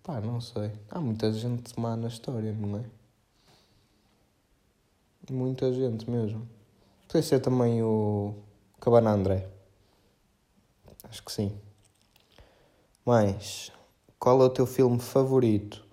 Pá, 0.03 0.21
não 0.21 0.39
sei. 0.39 0.71
Há 0.89 0.99
muita 0.99 1.31
gente 1.31 1.79
má 1.79 1.95
na 1.95 2.07
história, 2.07 2.53
não 2.53 2.77
é? 2.77 2.98
Muita 5.29 5.71
gente 5.71 6.09
mesmo. 6.09 6.47
Podia 7.07 7.21
ser 7.21 7.39
também 7.39 7.83
o 7.83 8.33
Cabana 8.79 9.11
André. 9.11 9.47
Acho 11.03 11.23
que 11.23 11.31
sim. 11.31 11.55
Mas, 13.05 13.71
qual 14.17 14.41
é 14.41 14.45
o 14.45 14.49
teu 14.49 14.65
filme 14.65 14.99
favorito? 14.99 15.85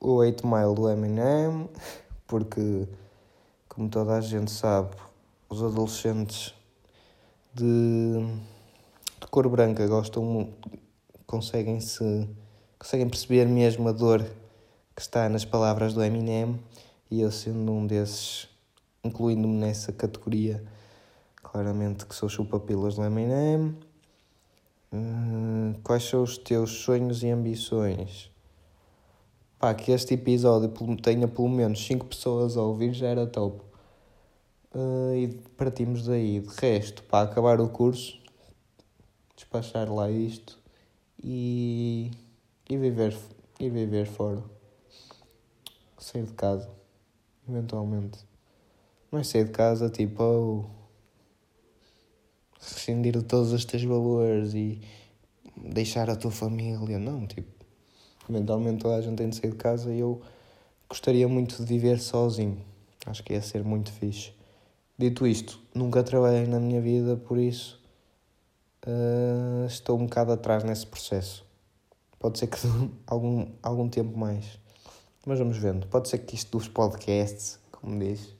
O 0.00 0.14
8 0.14 0.46
Mile 0.46 0.74
do 0.74 0.88
Eminem, 0.88 1.68
porque, 2.26 2.88
como 3.68 3.88
toda 3.88 4.14
a 4.14 4.20
gente 4.20 4.50
sabe, 4.50 4.96
os 5.48 5.62
adolescentes 5.62 6.54
de, 7.52 7.64
de 9.20 9.26
cor 9.30 9.48
branca 9.48 9.86
gostam 9.86 10.52
conseguem 11.26 11.80
se 11.80 12.28
conseguem 12.78 13.08
perceber 13.08 13.46
mesmo 13.46 13.88
a 13.88 13.92
dor 13.92 14.22
que 14.94 15.02
está 15.02 15.28
nas 15.28 15.44
palavras 15.44 15.92
do 15.92 16.02
Eminem 16.04 16.60
e 17.10 17.20
eu 17.20 17.30
sendo 17.30 17.70
um 17.72 17.86
desses, 17.86 18.48
incluindo-me 19.04 19.56
nessa 19.56 19.92
categoria, 19.92 20.64
claramente 21.36 22.04
que 22.04 22.14
sou 22.14 22.28
chupa-pilas 22.28 22.96
do 22.96 23.04
Eminem. 23.04 23.76
Uh, 24.92 25.78
quais 25.82 26.04
são 26.04 26.22
os 26.22 26.36
teus 26.38 26.70
sonhos 26.70 27.22
e 27.22 27.30
ambições? 27.30 28.30
Pá, 29.58 29.72
que 29.74 29.92
este 29.92 30.14
episódio 30.14 30.68
tenha 30.96 31.28
pelo 31.28 31.48
menos 31.48 31.84
5 31.86 32.06
pessoas 32.06 32.56
a 32.56 32.62
ouvir 32.62 32.92
já 32.92 33.08
era 33.08 33.26
top. 33.26 33.62
Uh, 34.74 35.14
e 35.14 35.28
partimos 35.56 36.06
daí. 36.06 36.40
De 36.40 36.48
resto, 36.60 37.02
para 37.04 37.30
acabar 37.30 37.60
o 37.60 37.68
curso, 37.68 38.20
despachar 39.34 39.90
lá 39.92 40.10
isto 40.10 40.58
e, 41.22 42.10
e, 42.68 42.76
viver, 42.76 43.16
e 43.58 43.70
viver 43.70 44.06
fora. 44.06 44.42
Sair 45.98 46.24
de 46.24 46.32
casa 46.34 46.76
eventualmente. 47.48 48.18
É 49.12 49.22
sair 49.22 49.44
de 49.44 49.50
casa 49.50 49.88
tipo, 49.88 50.68
rescindir 52.60 53.16
de 53.16 53.24
todos 53.24 53.52
os 53.52 53.64
teus 53.64 53.84
valores 53.84 54.52
e 54.54 54.80
deixar 55.56 56.10
a 56.10 56.16
tua 56.16 56.30
família. 56.30 56.98
Não, 56.98 57.26
tipo, 57.26 57.48
eventualmente 58.28 58.82
toda 58.82 58.96
a 58.96 59.00
gente 59.00 59.16
tem 59.16 59.30
de 59.30 59.36
sair 59.36 59.50
de 59.50 59.56
casa 59.56 59.92
e 59.92 60.00
eu 60.00 60.20
gostaria 60.88 61.26
muito 61.28 61.56
de 61.56 61.64
viver 61.64 62.00
sozinho. 62.00 62.62
Acho 63.06 63.22
que 63.22 63.32
ia 63.32 63.42
ser 63.42 63.64
muito 63.64 63.90
fixe. 63.92 64.32
Dito 64.98 65.26
isto, 65.26 65.60
nunca 65.74 66.02
trabalhei 66.02 66.46
na 66.46 66.58
minha 66.58 66.80
vida, 66.80 67.16
por 67.16 67.38
isso 67.38 67.80
uh, 68.86 69.66
estou 69.66 69.98
um 69.98 70.06
bocado 70.06 70.32
atrás 70.32 70.64
nesse 70.64 70.86
processo. 70.86 71.44
Pode 72.18 72.38
ser 72.38 72.46
que 72.46 72.56
algum, 73.06 73.48
algum 73.62 73.88
tempo 73.88 74.16
mais. 74.16 74.58
Mas 75.26 75.40
vamos 75.40 75.58
vendo. 75.58 75.88
Pode 75.88 76.08
ser 76.08 76.18
que 76.18 76.36
isto 76.36 76.56
dos 76.56 76.68
podcasts, 76.68 77.58
como 77.72 77.98
diz, 77.98 78.32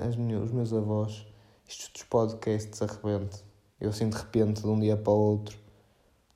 as 0.00 0.16
os 0.16 0.50
meus 0.50 0.72
avós, 0.72 1.26
isto 1.68 1.92
dos 1.92 2.02
podcasts 2.04 2.80
arrebente. 2.80 3.44
Eu 3.78 3.90
assim 3.90 4.08
de 4.08 4.16
repente, 4.16 4.62
de 4.62 4.66
um 4.66 4.80
dia 4.80 4.96
para 4.96 5.12
o 5.12 5.16
outro, 5.16 5.58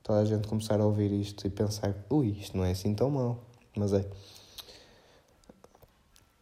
toda 0.02 0.20
a 0.20 0.24
gente 0.26 0.46
começar 0.46 0.78
a 0.78 0.84
ouvir 0.84 1.11
isto 1.12 1.46
e 1.46 1.50
pensar, 1.50 1.94
ui, 2.11 2.32
isto 2.32 2.58
não 2.58 2.64
é 2.66 2.72
assim 2.72 2.94
tão 2.94 3.08
mal. 3.08 3.38
Mas 3.74 3.94
é. 3.94 4.04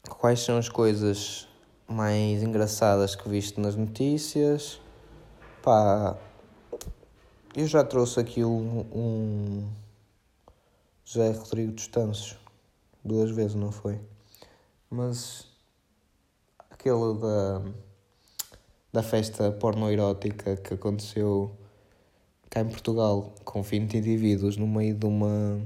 Quais 0.08 0.40
são 0.40 0.58
as 0.58 0.68
coisas 0.68 1.46
mais 1.86 2.42
engraçadas 2.42 3.14
que 3.14 3.28
viste 3.28 3.60
nas 3.60 3.76
notícias? 3.76 4.80
Pá, 5.62 6.18
eu 7.54 7.68
já 7.68 7.84
trouxe 7.84 8.18
aqui 8.18 8.44
um, 8.44 8.80
um 8.92 9.68
José 11.04 11.30
Rodrigo 11.30 11.70
dos 11.70 11.86
Tanços 11.86 12.36
duas 13.06 13.30
vezes, 13.30 13.54
não 13.54 13.70
foi? 13.72 14.00
Mas 14.90 15.46
aquele 16.70 17.18
da, 17.18 17.62
da 18.92 19.02
festa 19.02 19.50
pornoerótica 19.52 20.56
que 20.56 20.74
aconteceu 20.74 21.56
cá 22.50 22.60
em 22.60 22.68
Portugal 22.68 23.34
com 23.44 23.62
20 23.62 23.96
indivíduos 23.96 24.56
no 24.56 24.66
meio 24.66 24.94
de 24.94 25.06
uma 25.06 25.60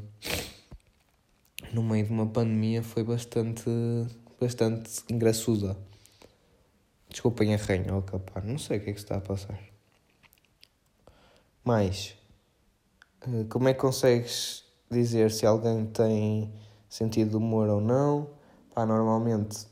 no 1.73 1.83
meio 1.83 2.07
de 2.07 2.13
uma 2.13 2.27
pandemia 2.27 2.83
foi 2.83 3.05
bastante 3.05 3.71
bastante 4.41 5.03
engraçosa. 5.11 5.77
Desculpem 7.09 7.55
a 7.55 7.57
ranhoca, 7.57 8.19
pá, 8.19 8.41
não 8.41 8.57
sei 8.57 8.79
o 8.79 8.81
que 8.81 8.91
é 8.91 8.93
que 8.93 8.99
está 8.99 9.17
a 9.17 9.21
passar. 9.21 9.61
Mas, 11.63 12.17
eh, 13.23 13.45
como 13.51 13.69
é 13.69 13.75
que 13.75 13.81
consegues 13.81 14.65
dizer 14.91 15.31
se 15.31 15.45
alguém 15.45 15.87
tem 15.87 16.53
sentido 16.91 17.31
de 17.31 17.37
humor 17.37 17.69
ou 17.69 17.81
não. 17.81 18.29
Pá, 18.75 18.85
normalmente 18.85 19.67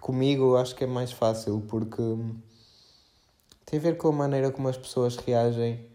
comigo 0.00 0.44
eu 0.44 0.56
acho 0.58 0.74
que 0.74 0.84
é 0.84 0.86
mais 0.86 1.12
fácil 1.12 1.62
porque 1.68 2.02
tem 3.64 3.78
a 3.78 3.82
ver 3.82 3.96
com 3.96 4.08
a 4.08 4.12
maneira 4.12 4.50
como 4.50 4.68
as 4.68 4.76
pessoas 4.76 5.16
reagem 5.16 5.86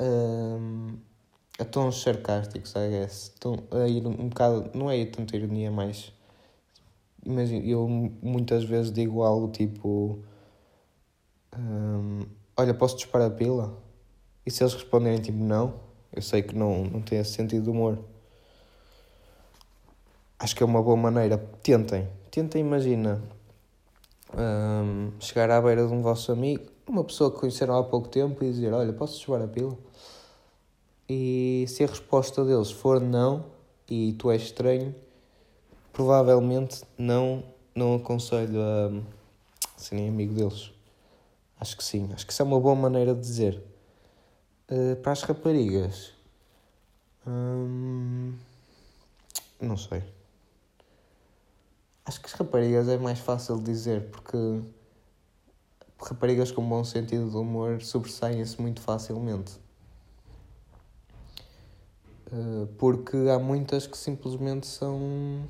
um, 0.00 0.98
a 1.58 1.64
tons 1.64 2.02
sarcásticos, 2.02 2.74
I 2.74 2.88
guess. 2.88 3.34
a 3.70 3.86
ir 3.88 4.06
um 4.06 4.28
bocado, 4.28 4.70
não 4.74 4.90
é 4.90 5.04
tanto 5.06 5.36
ironia, 5.36 5.70
mas 5.70 6.12
imagina, 7.24 7.64
eu 7.66 7.86
muitas 8.22 8.64
vezes 8.64 8.92
digo 8.92 9.22
algo 9.22 9.48
tipo 9.52 10.18
um, 11.56 12.20
olha, 12.56 12.74
posso 12.74 12.96
disparar 12.96 13.28
a 13.28 13.34
pila? 13.34 13.76
E 14.46 14.50
se 14.50 14.62
eles 14.62 14.74
responderem 14.74 15.20
tipo 15.20 15.38
não, 15.38 15.80
eu 16.12 16.22
sei 16.22 16.42
que 16.42 16.54
não, 16.54 16.84
não 16.84 17.02
tem 17.02 17.18
esse 17.18 17.32
sentido 17.32 17.64
de 17.64 17.70
humor 17.70 17.98
acho 20.40 20.56
que 20.56 20.62
é 20.62 20.66
uma 20.66 20.82
boa 20.82 20.96
maneira. 20.96 21.36
Tentem, 21.62 22.08
tentem, 22.30 22.62
imagina, 22.62 23.22
um, 24.34 25.12
chegar 25.20 25.50
à 25.50 25.60
beira 25.60 25.86
de 25.86 25.92
um 25.92 26.00
vosso 26.00 26.32
amigo, 26.32 26.64
uma 26.88 27.04
pessoa 27.04 27.30
que 27.30 27.38
conheceram 27.38 27.76
há 27.76 27.84
pouco 27.84 28.08
tempo 28.08 28.42
e 28.42 28.50
dizer: 28.50 28.72
Olha, 28.72 28.92
posso 28.92 29.20
chuvar 29.20 29.42
a 29.42 29.46
pila? 29.46 29.76
E 31.08 31.66
se 31.68 31.84
a 31.84 31.86
resposta 31.86 32.44
deles 32.44 32.70
for 32.70 33.00
não 33.00 33.44
e 33.88 34.14
tu 34.14 34.30
és 34.30 34.42
estranho, 34.42 34.94
provavelmente 35.92 36.82
não, 36.96 37.42
não 37.74 37.96
aconselho 37.96 38.60
a 38.62 38.90
serem 39.76 40.08
amigo 40.08 40.34
deles. 40.34 40.72
Acho 41.58 41.76
que 41.76 41.84
sim, 41.84 42.08
acho 42.14 42.26
que 42.26 42.32
isso 42.32 42.40
é 42.40 42.44
uma 42.44 42.58
boa 42.58 42.74
maneira 42.74 43.14
de 43.14 43.20
dizer. 43.20 43.62
Uh, 44.70 44.96
para 45.02 45.12
as 45.12 45.22
raparigas, 45.22 46.12
hum, 47.26 48.34
não 49.60 49.76
sei. 49.76 50.02
Acho 52.10 52.20
que 52.22 52.26
as 52.26 52.32
raparigas 52.32 52.88
é 52.88 52.98
mais 52.98 53.20
fácil 53.20 53.62
dizer 53.62 54.10
porque 54.10 54.36
raparigas 56.02 56.50
com 56.50 56.68
bom 56.68 56.82
sentido 56.82 57.30
de 57.30 57.36
humor 57.36 57.80
sobressaem-se 57.82 58.60
muito 58.60 58.80
facilmente. 58.80 59.52
Eh, 62.32 62.66
porque 62.76 63.16
há 63.32 63.38
muitas 63.38 63.86
que 63.86 63.96
simplesmente 63.96 64.66
são. 64.66 65.44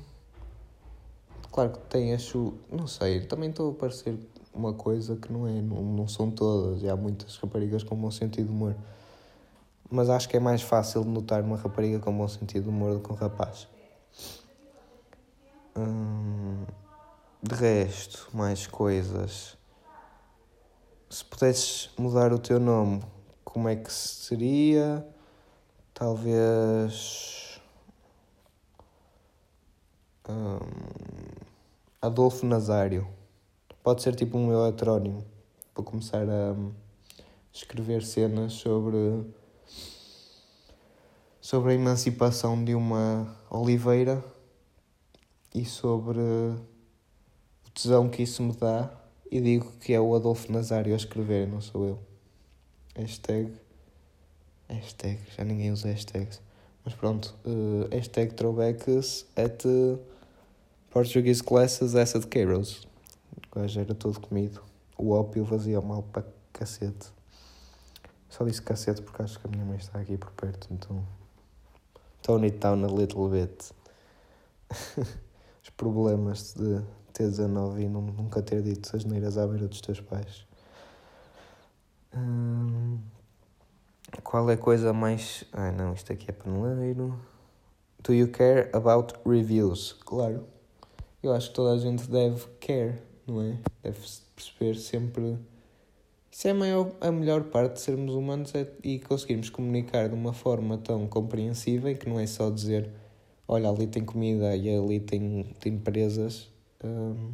Claro 1.51 1.71
que 1.71 1.79
têm 1.89 2.13
a 2.13 2.19
chu... 2.19 2.53
Não 2.71 2.85
sei, 2.85 3.21
também 3.21 3.49
estou 3.49 3.71
a 3.71 3.73
parecer 3.73 4.15
uma 4.53 4.71
coisa 4.71 5.15
que 5.15 5.33
não 5.33 5.47
é, 5.47 5.63
não, 5.63 5.81
não 5.81 6.07
são 6.07 6.29
todas, 6.29 6.83
e 6.83 6.87
há 6.87 6.95
muitas 6.95 7.37
raparigas 7.37 7.81
com 7.81 7.95
bom 7.95 8.11
sentido 8.11 8.45
de 8.45 8.51
humor. 8.51 8.75
Mas 9.89 10.11
acho 10.11 10.29
que 10.29 10.37
é 10.37 10.39
mais 10.39 10.61
fácil 10.61 11.03
notar 11.05 11.41
uma 11.41 11.57
rapariga 11.57 11.97
com 11.97 12.15
bom 12.15 12.27
sentido 12.27 12.65
de 12.65 12.69
humor 12.69 12.93
do 12.93 12.99
que 12.99 13.11
um 13.11 13.15
rapaz. 13.15 13.67
Hum, 15.73 16.65
de 17.41 17.55
resto, 17.55 18.27
mais 18.33 18.67
coisas. 18.67 19.57
Se 21.09 21.23
pudesses 21.23 21.89
mudar 21.97 22.33
o 22.33 22.39
teu 22.39 22.59
nome, 22.59 23.01
como 23.45 23.69
é 23.69 23.77
que 23.77 23.91
seria? 23.91 25.05
Talvez. 25.93 27.61
Hum, 30.27 30.59
Adolfo 32.01 32.45
Nazário. 32.45 33.07
Pode 33.81 34.01
ser 34.01 34.13
tipo 34.15 34.37
um 34.37 34.47
meu 34.47 34.67
heterónimo. 34.67 35.25
Para 35.73 35.83
começar 35.85 36.27
a 36.29 36.53
escrever 37.53 38.03
cenas 38.03 38.53
sobre. 38.53 39.25
sobre 41.39 41.71
a 41.71 41.75
emancipação 41.75 42.61
de 42.61 42.75
uma 42.75 43.37
oliveira 43.49 44.21
e 45.53 45.65
sobre 45.65 46.19
o 46.19 47.69
tesão 47.73 48.09
que 48.09 48.23
isso 48.23 48.41
me 48.41 48.53
dá. 48.53 48.89
E 49.31 49.39
digo 49.39 49.71
que 49.79 49.93
é 49.93 49.99
o 49.99 50.13
Adolfo 50.13 50.51
Nazário 50.51 50.93
a 50.93 50.97
escrever, 50.97 51.47
não 51.47 51.61
sou 51.61 51.85
eu. 51.85 51.99
Hashtag. 52.95 53.53
Hashtag. 54.67 55.19
Já 55.37 55.43
ninguém 55.43 55.71
usa 55.71 55.89
hashtags. 55.89 56.41
Mas 56.83 56.93
pronto. 56.93 57.33
Uh, 57.45 57.87
hashtag 57.91 58.33
throwbacks 58.33 59.25
at 59.37 59.63
uh, 59.65 59.97
Portuguese 60.89 61.41
classes 61.41 61.95
Acid 61.95 62.25
Carols. 62.27 62.85
O 63.47 63.59
gajo 63.59 63.79
era 63.79 63.95
todo 63.95 64.19
comido. 64.19 64.61
O 64.97 65.11
ópio 65.11 65.45
fazia 65.45 65.79
mal 65.79 66.03
para 66.03 66.25
cacete. 66.51 67.07
Só 68.29 68.43
disse 68.43 68.61
cacete 68.61 69.01
porque 69.01 69.21
acho 69.21 69.39
que 69.39 69.47
a 69.47 69.49
minha 69.49 69.65
mãe 69.65 69.77
está 69.77 69.99
aqui 69.99 70.17
por 70.17 70.31
perto, 70.31 70.67
então. 70.71 71.05
Tone 72.21 72.47
it 72.47 72.57
down 72.57 72.83
a 72.83 72.87
little 72.87 73.29
bit. 73.29 73.71
Problemas 75.81 76.53
de 76.53 76.79
ter 77.11 77.27
19 77.27 77.81
e 77.81 77.89
nunca 77.89 78.39
ter 78.39 78.61
dito 78.61 78.95
as 78.95 79.03
neiras 79.03 79.35
à 79.35 79.47
beira 79.47 79.67
dos 79.67 79.81
teus 79.81 79.99
pais. 79.99 80.45
Hum, 82.15 82.99
qual 84.23 84.47
é 84.51 84.53
a 84.53 84.57
coisa 84.57 84.93
mais. 84.93 85.43
Ah, 85.51 85.71
não, 85.71 85.93
isto 85.93 86.13
aqui 86.13 86.29
é 86.29 86.33
paneleiro. 86.33 87.19
Do 88.03 88.13
you 88.13 88.27
care 88.27 88.69
about 88.73 89.15
reviews? 89.25 89.93
Claro. 90.05 90.45
Eu 91.23 91.33
acho 91.33 91.49
que 91.49 91.55
toda 91.55 91.73
a 91.73 91.77
gente 91.79 92.07
deve 92.07 92.45
care, 92.59 93.01
não 93.25 93.41
é? 93.41 93.57
Deve 93.81 94.07
perceber 94.35 94.75
sempre. 94.75 95.35
Isso 96.31 96.47
é 96.47 96.51
a, 96.51 96.53
maior, 96.53 96.91
a 97.01 97.11
melhor 97.11 97.45
parte 97.45 97.73
de 97.73 97.81
sermos 97.81 98.13
humanos 98.13 98.53
é, 98.53 98.71
e 98.83 98.99
conseguirmos 98.99 99.49
comunicar 99.49 100.09
de 100.09 100.13
uma 100.13 100.31
forma 100.31 100.77
tão 100.77 101.07
compreensível 101.07 101.97
que 101.97 102.07
não 102.07 102.19
é 102.19 102.27
só 102.27 102.51
dizer 102.51 103.00
olha, 103.47 103.69
ali 103.69 103.87
tem 103.87 104.03
comida 104.03 104.55
e 104.55 104.69
ali 104.69 104.99
tem, 104.99 105.43
tem 105.59 105.73
empresas. 105.73 106.49
Um, 106.83 107.33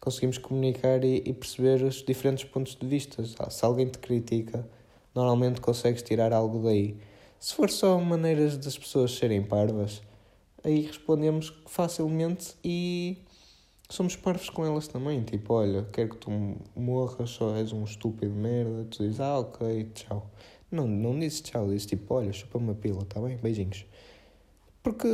conseguimos 0.00 0.38
comunicar 0.38 1.04
e, 1.04 1.22
e, 1.24 1.32
perceber 1.32 1.82
os 1.84 2.02
diferentes 2.02 2.44
pontos 2.44 2.74
de 2.74 2.86
vista. 2.86 3.22
Se 3.50 3.64
alguém 3.64 3.86
te 3.86 3.98
critica, 3.98 4.68
normalmente 5.14 5.60
consegues 5.60 6.02
tirar 6.02 6.32
algo 6.32 6.62
daí. 6.64 6.96
Se 7.38 7.54
for 7.54 7.70
só 7.70 7.98
maneiras 7.98 8.56
das 8.56 8.76
pessoas 8.78 9.12
serem 9.12 9.42
parvas, 9.42 10.02
aí 10.64 10.82
respondemos 10.82 11.52
facilmente 11.66 12.54
e 12.64 13.18
somos 13.88 14.16
parvos 14.16 14.48
com 14.48 14.64
elas 14.64 14.88
também. 14.88 15.22
Tipo, 15.22 15.54
olha, 15.54 15.84
quero 15.92 16.10
que 16.10 16.16
tu 16.16 16.30
morras, 16.74 17.30
só 17.30 17.54
és 17.56 17.72
um 17.72 17.84
estúpido 17.84 18.34
merda. 18.34 18.84
Tu 18.90 19.02
dizes, 19.04 19.20
ah, 19.20 19.38
ok, 19.38 19.90
tchau. 19.94 20.30
Não, 20.70 20.86
não 20.86 21.18
dizes 21.18 21.42
tchau, 21.42 21.66
dizes 21.66 21.86
tipo, 21.86 22.14
olha, 22.14 22.32
chupa 22.32 22.58
uma 22.58 22.74
pila, 22.74 23.04
tá 23.04 23.20
bem? 23.20 23.36
Beijinhos. 23.36 23.84
Porque 24.82 25.08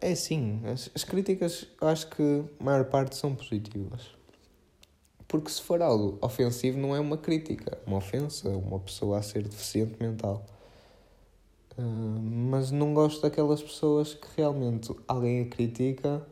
é 0.00 0.12
assim, 0.12 0.60
as, 0.64 0.90
as 0.94 1.04
críticas 1.04 1.66
acho 1.80 2.08
que 2.10 2.44
a 2.60 2.64
maior 2.64 2.84
parte 2.84 3.16
são 3.16 3.34
positivas. 3.34 4.10
Porque 5.26 5.50
se 5.50 5.62
for 5.62 5.80
algo 5.80 6.18
ofensivo 6.20 6.78
não 6.78 6.94
é 6.94 7.00
uma 7.00 7.16
crítica, 7.16 7.78
é 7.84 7.88
uma 7.88 7.98
ofensa, 7.98 8.48
uma 8.48 8.78
pessoa 8.78 9.18
a 9.18 9.22
ser 9.22 9.42
deficiente 9.44 9.94
mental. 10.00 10.44
Uh, 11.78 12.20
mas 12.20 12.70
não 12.70 12.92
gosto 12.92 13.22
daquelas 13.22 13.62
pessoas 13.62 14.12
que 14.12 14.26
realmente 14.36 14.94
alguém 15.08 15.42
a 15.42 15.46
critica 15.46 16.26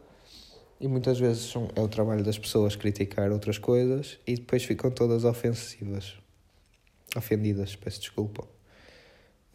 e 0.81 0.89
muitas 0.89 1.19
vezes 1.19 1.45
são, 1.45 1.69
é 1.75 1.81
o 1.81 1.89
trabalho 1.89 2.23
das 2.25 2.39
pessoas 2.39 2.77
criticar 2.77 3.31
outras 3.31 3.57
coisas 3.57 4.19
e 4.27 4.35
depois 4.35 4.65
ficam 4.65 4.91
todas 4.91 5.25
ofensivas. 5.25 6.15
Ofendidas, 7.17 7.75
peço 7.77 8.01
desculpa. 8.01 8.60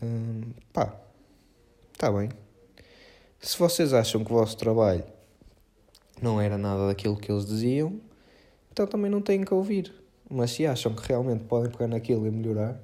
Uh, 0.06 0.54
pá, 0.72 0.96
está 1.94 2.12
bem. 2.12 2.30
Se 3.40 3.58
vocês 3.58 3.94
acham 3.94 4.24
que 4.24 4.32
o 4.32 4.36
vosso 4.36 4.58
trabalho 4.58 5.04
não 6.22 6.40
era 6.40 6.58
nada 6.58 6.88
daquilo 6.88 7.18
que 7.18 7.32
eles 7.32 7.46
diziam, 7.46 8.00
então 8.72 8.86
também 8.86 9.10
não 9.10 9.22
têm 9.22 9.44
que 9.44 9.54
ouvir. 9.54 9.94
Mas 10.30 10.52
se 10.52 10.66
acham 10.66 10.94
que 10.94 11.08
realmente 11.08 11.44
podem 11.44 11.72
pegar 11.72 11.88
naquilo 11.88 12.26
e 12.26 12.32
melhorar, 12.32 12.80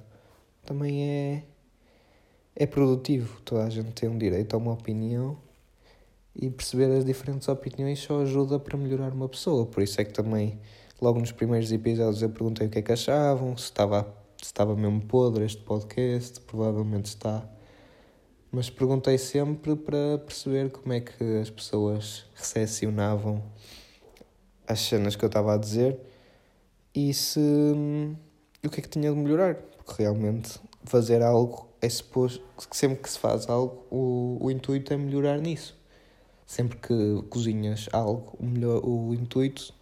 também 0.64 1.02
é, 1.08 1.42
é 2.54 2.66
produtivo. 2.66 3.40
Toda 3.42 3.64
a 3.64 3.70
gente 3.70 3.90
tem 3.92 4.08
um 4.08 4.16
direito 4.16 4.54
a 4.54 4.56
uma 4.56 4.72
opinião 4.72 5.36
e 6.34 6.48
perceber 6.48 6.90
as 6.96 7.04
diferentes 7.04 7.48
opiniões 7.48 7.98
só 7.98 8.22
ajuda 8.22 8.58
para 8.58 8.76
melhorar 8.78 9.12
uma 9.12 9.28
pessoa. 9.28 9.66
Por 9.66 9.82
isso 9.82 10.00
é 10.00 10.04
que 10.04 10.12
também, 10.12 10.58
logo 11.00 11.18
nos 11.18 11.32
primeiros 11.32 11.70
episódios, 11.72 12.22
eu 12.22 12.30
perguntei 12.30 12.66
o 12.66 12.70
que 12.70 12.78
é 12.78 12.82
que 12.82 12.92
achavam, 12.92 13.56
se 13.56 13.64
estava, 13.64 14.02
se 14.02 14.21
estava 14.46 14.76
mesmo 14.76 15.00
podre 15.02 15.44
este 15.44 15.62
podcast, 15.62 16.40
provavelmente 16.42 17.06
está 17.06 17.46
mas 18.54 18.68
perguntei 18.68 19.16
sempre 19.16 19.74
para 19.74 20.18
perceber 20.18 20.70
como 20.70 20.92
é 20.92 21.00
que 21.00 21.24
as 21.40 21.48
pessoas 21.48 22.26
recepcionavam 22.34 23.42
as 24.68 24.78
cenas 24.78 25.16
que 25.16 25.24
eu 25.24 25.28
estava 25.28 25.54
a 25.54 25.56
dizer 25.56 25.98
e 26.94 27.14
se 27.14 27.40
o 28.62 28.68
que 28.68 28.80
é 28.80 28.82
que 28.82 28.90
tinha 28.90 29.10
de 29.10 29.16
melhorar, 29.16 29.54
porque 29.54 30.02
realmente 30.02 30.60
fazer 30.84 31.22
algo 31.22 31.66
é 31.80 31.88
suposto 31.88 32.44
que 32.68 32.76
sempre 32.76 32.98
que 32.98 33.08
se 33.08 33.18
faz 33.18 33.48
algo 33.48 33.86
o, 33.90 34.36
o 34.38 34.50
intuito 34.50 34.92
é 34.92 34.98
melhorar 34.98 35.38
nisso. 35.38 35.74
Sempre 36.46 36.76
que 36.76 37.22
cozinhas 37.30 37.88
algo, 37.90 38.36
o, 38.38 38.44
melhor, 38.44 38.84
o 38.84 39.14
intuito 39.14 39.72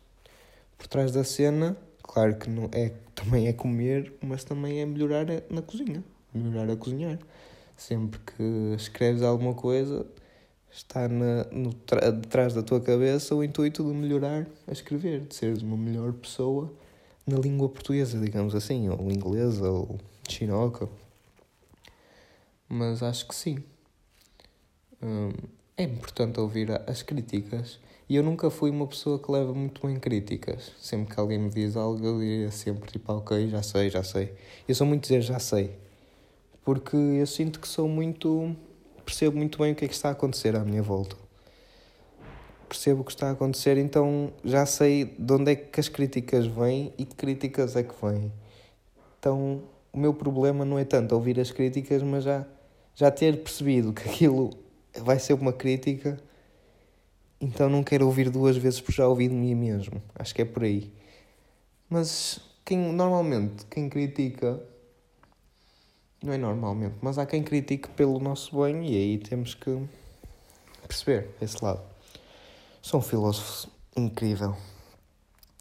por 0.79 0.87
trás 0.87 1.11
da 1.11 1.25
cena, 1.25 1.77
claro 2.05 2.37
que 2.37 2.49
não 2.49 2.71
é, 2.71 2.93
também 3.23 3.49
é 3.49 3.53
comer, 3.53 4.13
mas 4.23 4.45
também 4.45 4.81
é 4.81 4.87
melhorar 4.87 5.27
na 5.51 5.61
cozinha, 5.61 6.03
melhorar 6.33 6.71
a 6.73 6.77
cozinhar. 6.77 7.19
Sempre 7.77 8.19
que 8.21 8.75
escreves 8.77 9.23
alguma 9.23 9.55
coisa, 9.55 10.07
está 10.71 11.07
na, 11.07 11.45
no, 11.45 11.71
detrás 12.21 12.55
da 12.55 12.63
tua 12.63 12.81
cabeça 12.81 13.35
o 13.35 13.45
intuito 13.45 13.83
de 13.85 13.93
melhorar 13.93 14.47
a 14.67 14.73
escrever, 14.73 15.21
de 15.21 15.35
seres 15.35 15.63
uma 15.63 15.77
melhor 15.77 16.13
pessoa 16.15 16.73
na 17.27 17.39
língua 17.39 17.69
portuguesa, 17.69 18.19
digamos 18.19 18.55
assim, 18.55 18.89
ou 18.89 19.11
inglesa, 19.11 19.71
ou 19.71 19.99
chinoca. 20.29 20.89
Mas 22.69 23.03
acho 23.03 23.29
que 23.29 23.35
sim. 23.35 23.59
Hum, 25.03 25.33
é 25.81 25.85
importante 25.85 26.41
ouvir 26.41 26.71
as 26.87 27.03
críticas. 27.03 27.79
E 28.09 28.17
eu 28.17 28.23
nunca 28.23 28.51
fui 28.51 28.71
uma 28.71 28.87
pessoa 28.87 29.19
que 29.19 29.31
leva 29.31 29.55
muito 29.55 29.87
bem 29.87 29.99
críticas. 29.99 30.73
Sempre 30.81 31.15
que 31.15 31.21
alguém 31.21 31.39
me 31.39 31.51
diz 31.51 31.77
algo, 31.77 32.05
eu 32.05 32.19
diria 32.19 32.51
sempre 32.51 32.91
tipo, 32.91 33.13
ok, 33.13 33.49
já 33.49 33.63
sei, 33.63 33.89
já 33.89 34.03
sei. 34.03 34.33
Eu 34.67 34.75
sou 34.75 34.87
muito 34.87 35.03
dizer 35.03 35.23
já 35.23 35.39
sei 35.39 35.71
porque 36.65 36.97
eu 36.97 37.27
sinto 37.27 37.59
que 37.59 37.69
sou 37.69 37.89
muito. 37.89 38.55
percebo 39.05 39.37
muito 39.37 39.59
bem 39.59 39.73
o 39.73 39.75
que 39.75 39.85
é 39.85 39.89
que 39.89 39.95
está 39.95 40.09
a 40.09 40.13
acontecer 40.13 40.55
à 40.57 40.61
minha 40.61 40.83
volta. 40.83 41.17
Percebo 42.69 43.01
o 43.01 43.05
que 43.05 43.11
está 43.11 43.29
a 43.29 43.33
acontecer, 43.33 43.77
então 43.77 44.33
já 44.45 44.65
sei 44.65 45.05
de 45.19 45.33
onde 45.33 45.51
é 45.51 45.57
que 45.57 45.81
as 45.81 45.89
críticas 45.89 46.47
vêm 46.47 46.93
e 46.97 47.05
que 47.05 47.17
críticas 47.17 47.75
é 47.75 47.83
que 47.83 47.95
vêm. 48.01 48.33
Então 49.19 49.63
o 49.93 49.99
meu 49.99 50.15
problema 50.15 50.65
não 50.65 50.79
é 50.79 50.85
tanto 50.85 51.15
ouvir 51.15 51.41
as 51.41 51.51
críticas, 51.51 52.03
mas 52.03 52.23
já, 52.23 52.47
já 52.95 53.11
ter 53.11 53.43
percebido 53.43 53.93
que 53.93 54.09
aquilo 54.09 54.51
vai 54.99 55.19
ser 55.19 55.35
uma 55.35 55.53
crítica, 55.53 56.19
então 57.41 57.69
não 57.69 57.83
quero 57.83 58.07
ouvir 58.07 58.31
duas 58.31 58.57
vezes 58.57 58.81
por 58.81 58.93
já 58.93 59.07
ouvi 59.07 59.29
de 59.29 59.35
mim 59.35 59.55
mesmo. 59.55 60.03
Acho 60.15 60.35
que 60.35 60.43
é 60.43 60.45
por 60.45 60.65
aí. 60.65 60.93
Mas 61.89 62.41
quem 62.65 62.79
normalmente 62.79 63.67
quem 63.67 63.89
critica 63.89 64.61
não 66.23 66.33
é 66.33 66.39
normalmente, 66.39 66.97
mas 67.01 67.19
há 67.19 67.25
quem 67.25 67.43
critique 67.43 67.89
pelo 67.91 68.19
nosso 68.19 68.61
bem 68.61 68.87
e 68.87 68.95
aí 68.95 69.19
temos 69.19 69.55
que 69.55 69.83
perceber 70.87 71.31
esse 71.41 71.63
lado. 71.65 71.81
Sou 72.83 73.01
um 73.01 73.03
filósofo 73.03 73.69
incrível. 73.97 74.57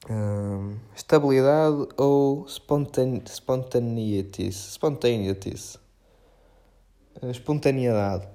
Um, 0.09 0.77
estabilidade 0.95 1.87
ou 1.97 2.45
spontane? 2.47 3.21
Spontaneities. 3.25 4.69
Uh, 7.21 7.29
espontaneidade. 7.29 8.27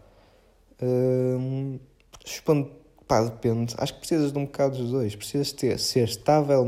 Um, 0.82 1.78
espont 2.24 2.70
pá, 3.06 3.22
depende. 3.22 3.74
Acho 3.78 3.94
que 3.94 4.00
precisas 4.00 4.32
de 4.32 4.38
um 4.38 4.44
bocado 4.44 4.76
dos 4.76 4.90
dois. 4.90 5.14
Precisas 5.14 5.52
ter, 5.52 5.78
ser 5.78 6.08
estável, 6.08 6.64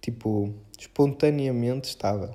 tipo, 0.00 0.54
espontaneamente 0.78 1.88
estável 1.88 2.34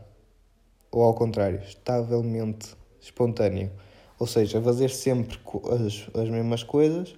ou 0.91 1.03
ao 1.03 1.13
contrário, 1.13 1.59
estavelmente 1.61 2.75
espontâneo. 3.01 3.71
Ou 4.17 4.27
seja, 4.27 4.61
fazer 4.61 4.89
sempre 4.89 5.39
as, 5.71 6.09
as 6.13 6.29
mesmas 6.29 6.63
coisas, 6.63 7.15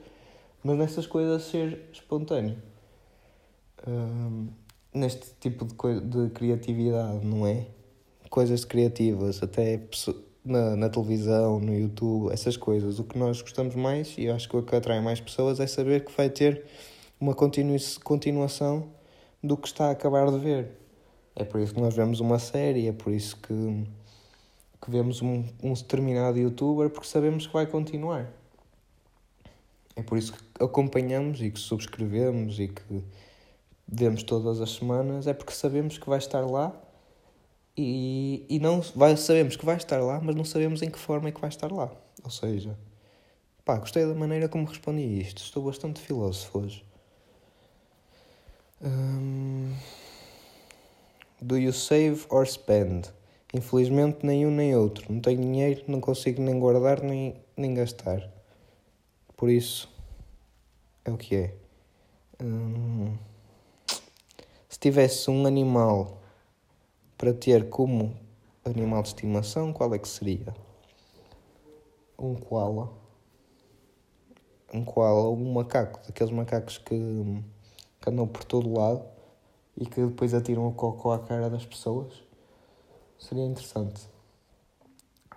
mas 0.64 0.78
nessas 0.78 1.08
coisas 1.08 1.44
ser 1.44 1.90
espontâneo. 1.92 2.58
Neste 4.94 5.34
tipo 5.40 5.66
de, 5.66 6.02
de 6.02 6.30
criatividade, 6.32 7.26
não 7.26 7.48
é? 7.48 7.68
Coisas 8.30 8.64
criativas, 8.64 9.42
até 9.42 9.78
na, 10.44 10.76
na 10.76 10.90
televisão, 10.90 11.60
no 11.60 11.74
YouTube, 11.74 12.32
essas 12.34 12.58
coisas. 12.58 13.00
O 13.00 13.04
que 13.04 13.18
nós 13.18 13.42
gostamos 13.42 13.76
mais, 13.76 14.18
e 14.18 14.26
eu 14.26 14.36
acho 14.36 14.50
que 14.50 14.58
o 14.58 14.64
que 14.64 14.76
atrai 14.76 15.02
mais 15.02 15.20
pessoas, 15.20 15.60
é 15.60 15.68
saber 15.68 16.06
que 16.06 16.12
vai 16.16 16.30
ter 16.30 16.66
uma 17.20 17.34
continu 17.34 17.76
continuação 18.04 18.90
do 19.44 19.56
que 19.56 19.68
está 19.68 19.88
a 19.88 19.92
acabar 19.92 20.30
de 20.32 20.40
ver. 20.40 20.72
É 21.36 21.44
por 21.44 21.62
isso 21.62 21.74
que 21.74 21.80
nós 21.80 21.96
vemos 21.96 22.20
uma 22.20 22.40
série, 22.40 22.88
é 22.88 22.92
por 22.92 23.14
isso 23.14 23.38
que, 23.38 23.88
que 24.82 24.92
vemos 24.92 25.22
um, 25.22 25.46
um 25.64 25.74
determinado 25.74 26.38
youtuber, 26.38 26.90
porque 26.90 27.08
sabemos 27.08 27.48
que 27.48 27.54
vai 27.54 27.66
continuar. 27.66 28.32
É 29.96 30.02
por 30.02 30.18
isso 30.18 30.34
que 30.34 30.64
acompanhamos 30.64 31.42
e 31.42 31.52
que 31.52 31.60
subscrevemos 31.60 32.60
e 32.60 32.68
que 32.68 33.04
vemos 33.88 34.24
todas 34.24 34.62
as 34.62 34.72
semanas, 34.72 35.28
é 35.28 35.34
porque 35.34 35.54
sabemos 35.54 35.98
que 35.98 36.10
vai 36.10 36.18
estar 36.18 36.42
lá 36.42 36.74
e, 37.78 38.46
e 38.50 38.60
não 38.60 38.82
vai, 38.96 39.16
sabemos 39.16 39.56
que 39.56 39.66
vai 39.66 39.78
estar 39.78 40.02
lá, 40.02 40.20
mas 40.22 40.36
não 40.36 40.44
sabemos 40.44 40.82
em 40.82 40.90
que 40.90 41.00
forma 41.00 41.30
é 41.30 41.32
que 41.32 41.40
vai 41.40 41.50
estar 41.50 41.72
lá. 41.72 41.92
Ou 42.24 42.30
seja, 42.30 42.78
pá, 43.64 43.78
gostei 43.78 44.06
da 44.06 44.14
maneira 44.14 44.50
como 44.50 44.66
respondi 44.66 45.02
isto. 45.02 45.42
Estou 45.42 45.64
bastante 45.64 46.00
filósofo 46.00 46.60
hoje. 46.60 46.86
Um, 48.82 49.74
do 51.42 51.58
you 51.58 51.72
save 51.72 52.26
or 52.30 52.48
spend? 52.48 53.10
Infelizmente, 53.54 54.26
nem 54.26 54.46
um 54.46 54.52
nem 54.52 54.76
outro. 54.76 55.12
Não 55.12 55.20
tenho 55.20 55.42
dinheiro, 55.42 55.84
não 55.88 56.00
consigo 56.00 56.42
nem 56.42 56.60
guardar 56.60 57.02
nem, 57.02 57.36
nem 57.56 57.74
gastar. 57.74 58.30
Por 59.36 59.50
isso, 59.50 59.90
é 61.04 61.12
o 61.12 61.18
que 61.18 61.36
é. 61.36 61.54
Um, 62.42 63.16
se 64.70 64.80
tivesse 64.80 65.30
um 65.30 65.46
animal 65.46 66.21
para 67.22 67.36
ter 67.36 67.70
como 67.70 68.18
animal 68.66 69.04
de 69.04 69.10
estimação, 69.10 69.72
qual 69.72 69.94
é 69.94 70.00
que 70.00 70.08
seria? 70.08 70.56
Um 72.18 72.34
koala. 72.34 72.92
Um 74.74 74.84
koala 74.84 75.28
ou 75.28 75.38
um 75.38 75.54
macaco, 75.54 76.00
daqueles 76.04 76.34
macacos 76.34 76.80
que, 76.80 76.96
que 78.02 78.10
andam 78.10 78.28
por 78.28 78.44
todo 78.44 78.74
lado 78.74 79.06
e 79.78 79.86
que 79.86 80.04
depois 80.04 80.34
atiram 80.34 80.68
o 80.68 80.74
cocô 80.74 81.12
à 81.12 81.20
cara 81.20 81.48
das 81.48 81.64
pessoas. 81.64 82.24
Seria 83.20 83.46
interessante. 83.46 84.10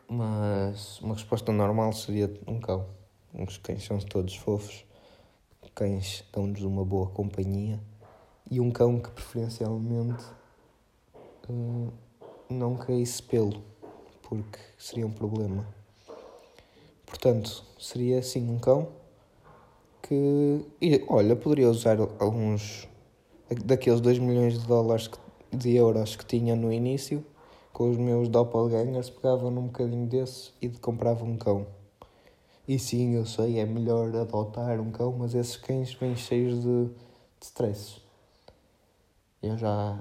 Mas 0.09 0.99
uma 1.01 1.13
resposta 1.13 1.53
normal 1.53 1.93
seria 1.93 2.33
um 2.47 2.61
cão. 2.61 2.87
Os 3.35 3.59
cães 3.59 3.85
são 3.85 3.99
todos 3.99 4.35
fofos. 4.35 4.87
Cães 5.75 6.25
dão-nos 6.33 6.63
uma 6.63 6.83
boa 6.83 7.11
companhia 7.11 7.79
e 8.51 8.59
um 8.59 8.71
cão 8.71 8.99
que 8.99 9.11
preferencialmente 9.11 10.25
uh, 11.53 11.93
não 12.49 12.77
caísse 12.77 13.23
pelo, 13.23 13.63
porque 14.23 14.59
seria 14.79 15.07
um 15.07 15.13
problema. 15.13 15.67
Portanto, 17.07 17.65
seria 17.79 18.19
assim 18.19 18.51
um 18.51 18.59
cão 18.59 18.89
que. 20.03 20.65
E, 20.81 21.05
olha, 21.09 21.37
poderia 21.37 21.71
usar 21.71 21.99
alguns 22.19 22.89
daqueles 23.65 24.01
2 24.01 24.19
milhões 24.19 24.59
de 24.59 24.67
dólares 24.67 25.11
de 25.53 25.75
euros 25.77 26.17
que 26.17 26.25
tinha 26.25 26.57
no 26.57 26.73
início, 26.73 27.25
com 27.73 27.91
os 27.91 27.97
meus 27.97 28.29
doppelgangers, 28.29 29.11
pegava 29.11 29.51
num 29.51 29.67
bocadinho 29.67 30.07
desse 30.07 30.53
e 30.61 30.69
comprava 30.69 31.25
um 31.25 31.37
cão. 31.37 31.67
E 32.67 32.79
sim, 32.79 33.15
eu 33.15 33.27
sei, 33.27 33.59
é 33.59 33.67
melhor 33.67 34.15
adotar 34.17 34.81
um 34.81 34.91
cão, 34.91 35.15
mas 35.19 35.35
esses 35.35 35.57
cães 35.57 35.93
vêm 35.93 36.17
cheios 36.17 36.63
de, 36.63 36.87
de 36.87 36.93
stresses. 37.43 38.01
Eu 39.43 39.59
já, 39.59 39.99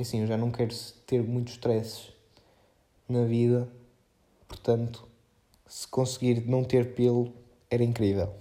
assim, 0.00 0.20
eu 0.20 0.26
já 0.26 0.36
não 0.36 0.50
quero 0.50 0.74
ter 1.06 1.22
muitos 1.22 1.54
stresses 1.54 2.12
na 3.08 3.24
vida, 3.24 3.68
portanto, 4.48 5.06
se 5.66 5.86
conseguir 5.86 6.46
não 6.48 6.64
ter 6.64 6.94
pelo, 6.94 7.32
era 7.70 7.82
incrível. 7.82 8.32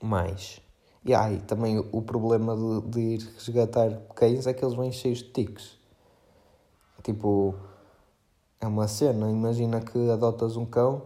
Mas, 0.00 0.60
e 1.04 1.14
aí, 1.14 1.40
também 1.40 1.78
o 1.78 2.02
problema 2.02 2.54
de, 2.56 2.88
de 2.88 3.00
ir 3.00 3.32
resgatar 3.34 3.90
cães 4.14 4.46
é 4.46 4.54
que 4.54 4.64
eles 4.64 4.76
vêm 4.76 4.92
cheios 4.92 5.18
de 5.18 5.30
tiques. 5.30 5.76
Tipo, 7.02 7.54
é 8.60 8.66
uma 8.66 8.88
cena, 8.88 9.30
imagina 9.30 9.80
que 9.80 10.10
adotas 10.10 10.56
um 10.56 10.66
cão, 10.66 11.02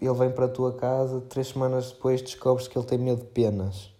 ele 0.00 0.14
vem 0.14 0.30
para 0.30 0.46
a 0.46 0.48
tua 0.48 0.74
casa, 0.74 1.20
três 1.22 1.48
semanas 1.48 1.92
depois 1.92 2.20
descobres 2.20 2.68
que 2.68 2.76
ele 2.76 2.86
tem 2.86 2.98
medo 2.98 3.20
de 3.22 3.28
penas 3.28 3.95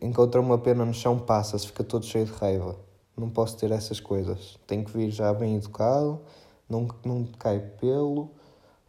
encontra 0.00 0.40
uma 0.40 0.58
pena 0.58 0.84
no 0.84 0.94
chão, 0.94 1.18
passa-se, 1.18 1.66
fica 1.66 1.84
todo 1.84 2.04
cheio 2.04 2.26
de 2.26 2.32
raiva. 2.32 2.76
Não 3.16 3.30
posso 3.30 3.56
ter 3.56 3.70
essas 3.70 4.00
coisas. 4.00 4.58
Tenho 4.66 4.84
que 4.84 4.90
vir 4.90 5.10
já 5.10 5.32
bem 5.32 5.56
educado, 5.56 6.20
não, 6.68 6.88
não 7.04 7.24
cai 7.38 7.60
pelo. 7.60 8.30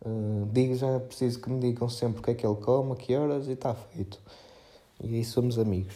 Uh, 0.05 0.47
digo 0.51 0.75
já, 0.75 0.99
preciso 0.99 1.39
que 1.39 1.49
me 1.49 1.59
digam 1.59 1.89
sempre 1.89 2.19
o 2.19 2.23
que 2.23 2.31
é 2.31 2.33
que 2.33 2.45
ele 2.45 2.55
come, 2.55 2.93
a 2.93 2.95
que 2.95 3.15
horas 3.15 3.47
e 3.47 3.51
está 3.51 3.73
feito. 3.73 4.19
E 5.01 5.15
aí 5.15 5.25
somos 5.25 5.59
amigos. 5.59 5.95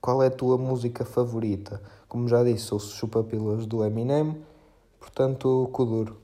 Qual 0.00 0.22
é 0.22 0.26
a 0.26 0.30
tua 0.30 0.58
música 0.58 1.04
favorita? 1.04 1.80
Como 2.08 2.28
já 2.28 2.42
disse, 2.42 2.66
sou 2.66 2.78
chupa-pilas 2.78 3.66
do 3.66 3.84
Eminem, 3.84 4.44
portanto, 4.98 5.68
Kuduro. 5.72 6.20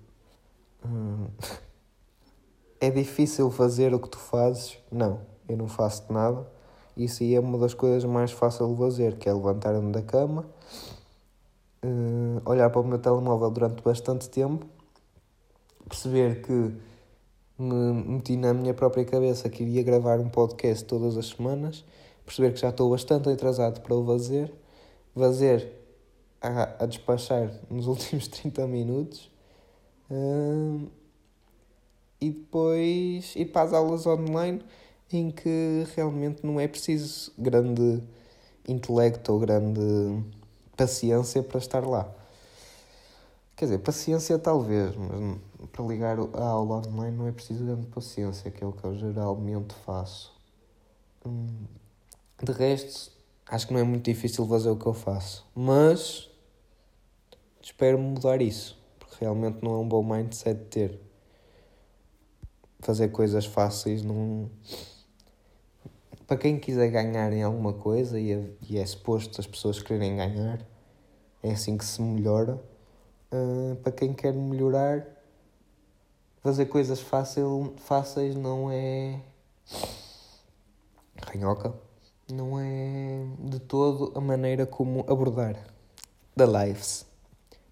Uh, 0.85 1.31
É 2.81 2.91
difícil 2.91 3.51
fazer 3.51 3.93
o 3.93 4.01
que 4.01 4.09
tu 4.09 4.19
fazes? 4.19 4.79
Não, 4.91 5.21
eu 5.47 5.55
não 5.55 5.69
faço 5.69 6.11
nada. 6.11 6.47
Isso 6.97 7.23
aí 7.23 7.35
é 7.35 7.41
uma 7.41 7.59
das 7.59 7.75
coisas 7.75 8.05
mais 8.05 8.33
fáceis 8.33 8.71
de 8.71 8.77
fazer, 8.77 9.17
que 9.17 9.29
é 9.29 9.33
levantar-me 9.33 9.93
da 9.93 10.01
cama, 10.01 10.47
uh, 11.85 12.51
olhar 12.51 12.71
para 12.71 12.81
o 12.81 12.85
meu 12.85 12.99
telemóvel 12.99 13.51
durante 13.51 13.83
bastante 13.83 14.31
tempo, 14.31 14.67
perceber 15.89 16.43
que 16.43 16.75
me 17.59 17.93
meti 17.93 18.37
na 18.37 18.55
minha 18.55 18.73
própria 18.73 19.05
cabeça 19.05 19.51
que 19.51 19.63
iria 19.63 19.83
gravar 19.83 20.19
um 20.19 20.31
podcast 20.31 20.85
todas 20.87 21.19
as 21.19 21.29
semanas, 21.29 21.85
perceber 22.25 22.55
que 22.55 22.61
já 22.61 22.71
estou 22.71 22.91
bastante 22.91 23.29
atrasado 23.29 23.83
para 23.83 23.95
o 23.95 24.07
fazer, 24.07 24.53
fazer 25.15 25.71
a, 26.41 26.83
a 26.85 26.87
despachar 26.87 27.53
nos 27.69 27.87
últimos 27.89 28.27
30 28.29 28.67
minutos. 28.67 29.31
Uh, 30.11 30.89
e 32.21 32.31
depois 32.31 33.35
ir 33.35 33.47
para 33.47 33.63
as 33.63 33.73
aulas 33.73 34.07
online 34.07 34.63
em 35.13 35.31
que 35.31 35.85
realmente 35.97 36.45
não 36.45 36.61
é 36.61 36.69
preciso 36.69 37.33
grande 37.39 38.03
intelecto 38.69 39.33
ou 39.33 39.41
grande 39.41 40.23
paciência 40.77 41.43
para 41.43 41.59
estar 41.59 41.87
lá. 41.87 42.09
Quer 43.57 43.67
dizer, 43.67 43.79
paciência 43.79 44.39
talvez, 44.39 44.95
mas 44.97 45.39
para 45.73 45.85
ligar 45.85 46.19
a 46.19 46.45
aula 46.45 46.87
online 46.89 47.17
não 47.17 47.27
é 47.27 47.33
preciso 47.33 47.65
grande 47.65 47.87
paciência, 47.89 48.51
que 48.51 48.63
é 48.63 48.67
o 48.67 48.73
que 48.73 48.85
eu 48.85 48.97
geralmente 48.97 49.75
faço. 49.85 50.33
Hum, 51.27 51.67
de 52.43 52.53
resto, 52.53 53.13
acho 53.47 53.67
que 53.67 53.73
não 53.75 53.81
é 53.81 53.83
muito 53.83 54.05
difícil 54.05 54.47
fazer 54.47 54.71
o 54.71 54.77
que 54.77 54.87
eu 54.87 54.95
faço, 54.95 55.47
mas 55.55 56.31
espero 57.61 57.99
mudar 57.99 58.41
isso, 58.41 58.79
porque 58.99 59.17
realmente 59.21 59.63
não 59.63 59.73
é 59.73 59.79
um 59.79 59.89
bom 59.89 60.03
mindset 60.03 60.65
ter 60.71 61.10
fazer 62.81 63.09
coisas 63.09 63.47
fáceis 63.47 64.03
não. 64.03 64.51
Para 66.27 66.37
quem 66.37 66.59
quiser 66.59 66.89
ganhar 66.91 67.33
em 67.33 67.43
alguma 67.43 67.73
coisa 67.73 68.19
e 68.19 68.33
é, 68.33 68.51
e 68.69 68.79
é 68.79 68.87
suposto 68.87 69.41
as 69.41 69.47
pessoas 69.47 69.83
quererem 69.83 70.17
ganhar, 70.17 70.61
é 71.43 71.53
assim 71.53 71.77
que 71.77 71.85
se 71.85 72.01
melhora. 72.01 72.63
Uh, 73.33 73.77
para 73.77 73.93
quem 73.93 74.13
quer 74.13 74.33
melhorar, 74.33 75.07
fazer 76.43 76.67
coisas 76.67 77.01
fácil, 77.01 77.75
fáceis 77.79 78.35
não 78.35 78.71
é. 78.71 79.21
Ranhoca. 81.23 81.75
Não 82.33 82.61
é 82.61 83.25
de 83.41 83.59
todo 83.59 84.13
a 84.17 84.21
maneira 84.21 84.65
como 84.65 85.05
abordar 85.09 85.57
da 86.37 86.47
lives. 86.47 87.05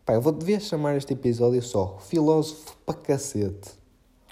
Pá, 0.05 0.15
eu 0.15 0.21
vou, 0.21 0.33
devia 0.33 0.59
chamar 0.59 0.97
este 0.97 1.13
episódio 1.13 1.63
só 1.63 1.99
Filósofo 1.99 2.77
para 2.85 2.95
cacete 2.95 3.79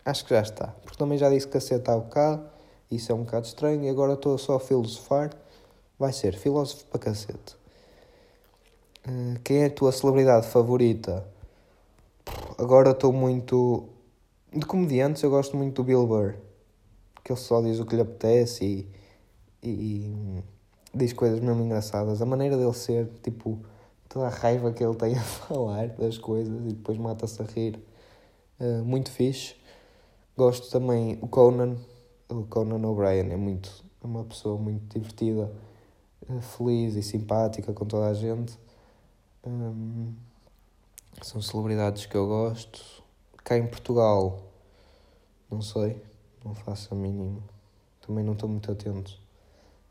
acho 0.07 0.25
que 0.25 0.31
já 0.31 0.41
está. 0.41 0.69
Porque 0.83 0.97
também 0.97 1.19
já 1.19 1.29
disse 1.29 1.47
cacete 1.49 1.91
há 1.91 1.97
bocado, 1.97 2.49
isso 2.91 3.13
é 3.13 3.15
um 3.15 3.25
bocado 3.25 3.47
estranho, 3.47 3.83
e 3.85 3.89
agora 3.89 4.15
estou 4.15 4.39
só 4.39 4.55
a 4.55 4.61
filosofar. 4.61 5.31
Vai 5.99 6.13
ser 6.13 6.37
filósofo 6.37 6.85
para 6.87 7.01
cacete. 7.01 7.57
Uh, 9.07 9.39
quem 9.43 9.63
é 9.63 9.67
a 9.67 9.71
tua 9.71 9.93
celebridade 9.93 10.47
favorita? 10.47 11.27
Agora 12.59 12.91
estou 12.91 13.13
muito. 13.13 13.89
De 14.53 14.65
comediantes, 14.65 15.23
eu 15.23 15.31
gosto 15.31 15.57
muito 15.57 15.77
do 15.77 15.85
Bill 15.85 16.07
Burr. 16.07 16.35
Que 17.25 17.33
ele 17.33 17.41
só 17.41 17.61
diz 17.61 17.81
o 17.81 17.87
que 17.87 17.97
lhe 17.97 18.03
apetece 18.03 18.65
e, 18.65 18.89
e, 19.63 19.71
e 19.71 20.45
diz 20.95 21.13
coisas 21.13 21.41
mesmo 21.41 21.63
engraçadas. 21.63 22.23
A 22.23 22.27
maneira 22.27 22.57
dele 22.57 22.73
ser, 22.75 23.09
tipo, 23.23 23.59
toda 24.09 24.27
a 24.27 24.31
raiva 24.31 24.73
que 24.73 24.85
ele 24.85 24.95
tem 24.95 25.17
a 25.19 25.23
falar 25.23 25.89
das 25.89 26.19
coisas 26.19 26.55
e 26.67 26.73
depois 26.75 26.99
mata-se 26.99 27.43
a 27.43 27.45
rir 27.45 27.81
Uh, 28.59 28.83
muito 28.83 29.11
fixe. 29.11 29.55
Gosto 30.37 30.71
também 30.71 31.19
o 31.23 31.29
Conan, 31.29 31.79
o 32.29 32.45
Conan 32.45 32.87
O'Brien 32.87 33.33
é 33.33 33.37
muito 33.37 33.83
é 34.05 34.07
uma 34.07 34.23
pessoa 34.23 34.59
muito 34.59 34.93
divertida, 34.93 35.51
uh, 36.29 36.41
feliz 36.43 36.95
e 36.95 37.03
simpática 37.03 37.73
com 37.73 37.87
toda 37.87 38.09
a 38.09 38.13
gente. 38.13 38.59
Um, 39.47 40.13
são 41.23 41.41
celebridades 41.41 42.05
que 42.05 42.15
eu 42.15 42.27
gosto. 42.27 43.03
Cá 43.45 43.57
em 43.57 43.67
Portugal, 43.67 44.43
não 45.51 45.63
sei, 45.63 46.03
não 46.45 46.55
faço 46.55 46.93
a 46.93 46.97
mínima. 46.97 47.41
Também 48.07 48.23
não 48.23 48.35
estou 48.35 48.49
muito 48.49 48.71
atento. 48.71 49.19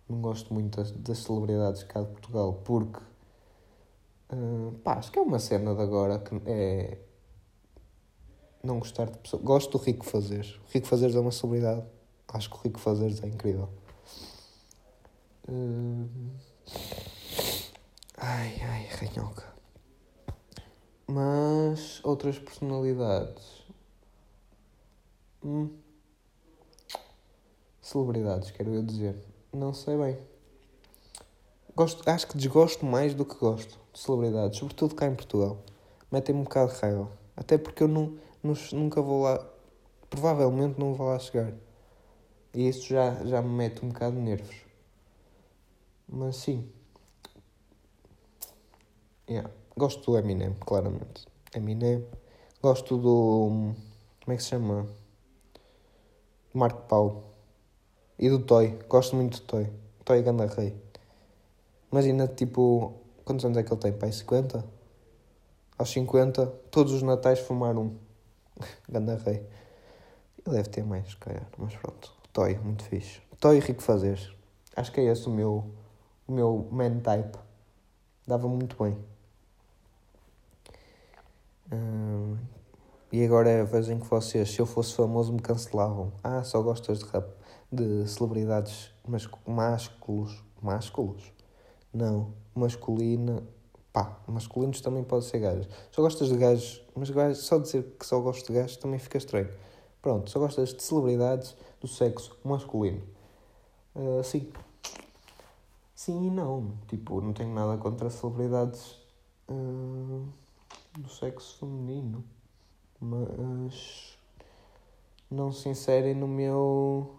Não 0.08 0.22
gosto 0.22 0.54
muito 0.54 0.78
das, 0.78 0.92
das 0.92 1.18
celebridades 1.18 1.82
cá 1.82 2.02
de 2.02 2.08
Portugal 2.08 2.62
porque 2.64 3.00
uh, 4.32 4.72
pá, 4.84 4.94
acho 4.94 5.12
que 5.12 5.18
é 5.18 5.22
uma 5.24 5.40
cena 5.40 5.74
de 5.74 5.82
agora 5.82 6.20
que 6.20 6.40
é 6.46 7.00
não 8.66 8.80
gostar 8.80 9.10
de 9.10 9.18
pessoas. 9.18 9.44
Gosto 9.44 9.78
do 9.78 9.84
Rico 9.84 10.06
Fazeres. 10.06 10.56
O 10.56 10.74
Rico 10.74 10.88
Fazeres 10.88 11.16
é 11.16 11.20
uma 11.20 11.32
celebridade. 11.32 11.84
Acho 12.28 12.50
que 12.50 12.56
o 12.58 12.60
Rico 12.60 12.80
Fazeres 12.80 13.24
é 13.24 13.28
incrível. 13.28 13.70
Uh... 15.48 16.10
Ai, 18.18 18.56
ai, 18.62 18.88
ranhoca. 18.88 19.46
Mas 21.08 22.04
outras 22.04 22.40
personalidades. 22.40 23.64
Hum. 25.44 25.70
Celebridades, 27.82 28.50
quero 28.52 28.74
eu 28.74 28.82
dizer. 28.82 29.16
Não 29.54 29.74
sei 29.74 29.96
bem. 29.96 30.18
Gosto, 31.76 32.10
acho 32.10 32.28
que 32.28 32.38
desgosto 32.38 32.86
mais 32.86 33.14
do 33.14 33.24
que 33.24 33.36
gosto 33.36 33.78
de 33.94 34.00
celebridades, 34.00 34.58
sobretudo 34.58 34.96
cá 34.96 35.06
em 35.06 35.14
Portugal. 35.14 35.58
Metem-me 36.12 36.42
um 36.42 36.44
bocado 36.46 36.74
de 36.74 36.80
raiva. 36.80 37.12
Até 37.36 37.58
porque 37.58 37.84
eu 37.84 37.88
não, 37.88 38.18
nunca 38.74 39.02
vou 39.02 39.24
lá. 39.24 39.44
Provavelmente 40.10 40.80
não 40.80 40.94
vou 40.94 41.08
lá 41.08 41.20
chegar. 41.20 41.54
E 42.54 42.68
isso 42.68 42.88
já, 42.88 43.16
já 43.26 43.42
me 43.42 43.50
mete 43.50 43.84
um 43.84 43.90
bocado 43.90 44.16
de 44.16 44.22
nervos. 44.22 44.56
Mas 46.08 46.38
sim. 46.38 46.70
Yeah. 49.30 49.50
Gosto 49.76 50.12
do 50.12 50.18
Eminem, 50.18 50.54
claramente. 50.60 51.26
Eminem. 51.54 52.06
Gosto 52.62 52.98
do. 52.98 53.74
Como 54.24 54.34
é 54.34 54.36
que 54.38 54.44
se 54.44 54.50
chama? 54.50 54.88
Marco 56.54 56.84
Paulo. 56.84 57.24
E 58.18 58.30
do 58.30 58.40
Toy. 58.40 58.80
Gosto 58.88 59.16
muito 59.16 59.42
do 59.42 59.46
Toy. 59.46 59.70
Toy 60.06 60.22
Ganda 60.22 60.46
Rei. 60.46 60.76
Imagina, 61.92 62.28
tipo. 62.28 62.94
Quantos 63.26 63.44
anos 63.44 63.58
é 63.58 63.64
que 63.64 63.74
ele 63.74 63.82
tem? 63.82 63.92
Pai, 63.92 64.12
50? 64.12 64.64
Aos 65.78 65.90
50, 65.90 66.46
todos 66.72 66.94
os 66.94 67.02
natais 67.02 67.40
fumar 67.40 67.76
um. 67.78 68.05
Ganda 68.90 69.16
Rei. 69.18 69.46
Ele 70.46 70.56
deve 70.56 70.70
ter 70.70 70.84
mais, 70.84 71.14
calhar. 71.16 71.48
Mas 71.58 71.76
pronto. 71.76 72.14
Toy, 72.32 72.58
muito 72.60 72.84
fixe. 72.84 73.22
Toy 73.40 73.60
Rico 73.60 73.82
Fazeres. 73.82 74.32
Acho 74.76 74.92
que 74.92 75.00
é 75.00 75.06
esse 75.06 75.28
o 75.28 75.32
meu. 75.32 75.74
O 76.28 76.32
meu 76.32 76.68
man 76.72 77.00
type. 77.00 77.38
Dava 78.28 78.48
muito 78.48 78.82
bem. 78.84 78.98
Hum, 81.72 82.38
e 83.12 83.24
agora 83.24 83.68
em 83.90 84.00
que 84.00 84.08
vocês, 84.08 84.52
se 84.52 84.60
eu 84.60 84.66
fosse 84.66 84.94
famoso, 84.96 85.32
me 85.32 85.40
cancelavam. 85.40 86.12
Ah, 86.24 86.44
só 86.44 86.62
gostas 86.62 87.00
de 87.00 87.06
rap, 87.06 87.28
de 87.72 88.08
celebridades 88.08 88.92
mas 89.08 89.28
másculos. 89.46 90.44
Másculos? 90.62 91.32
Não. 91.94 92.34
Masculina. 92.54 93.44
Pá, 93.96 94.20
masculinos 94.28 94.82
também 94.82 95.04
pode 95.04 95.24
ser 95.24 95.40
gajos. 95.40 95.70
Só 95.90 96.02
gostas 96.02 96.28
de 96.28 96.36
gajos, 96.36 96.84
mas 96.94 97.10
gajos, 97.10 97.46
só 97.46 97.58
dizer 97.58 97.96
que 97.98 98.06
só 98.06 98.20
gosto 98.20 98.48
de 98.48 98.60
gajos 98.60 98.76
também 98.76 99.00
fica 99.00 99.18
estranho. 99.18 99.50
Pronto, 100.02 100.30
só 100.30 100.40
gostas 100.40 100.74
de 100.74 100.84
celebridades 100.84 101.56
do 101.80 101.88
sexo 101.88 102.38
masculino. 102.44 103.02
Uh, 103.96 104.22
sim. 104.22 104.52
Sim 105.96 106.28
e 106.28 106.30
não. 106.30 106.74
Tipo, 106.88 107.22
não 107.22 107.32
tenho 107.32 107.54
nada 107.54 107.78
contra 107.78 108.10
celebridades. 108.10 108.98
Uh 109.48 110.26
do 110.98 111.10
sexo 111.10 111.58
feminino, 111.60 112.24
mas 113.00 114.18
não 115.30 115.52
se 115.52 115.70
inserem 115.70 116.16
no 116.16 116.28
meu. 116.28 117.16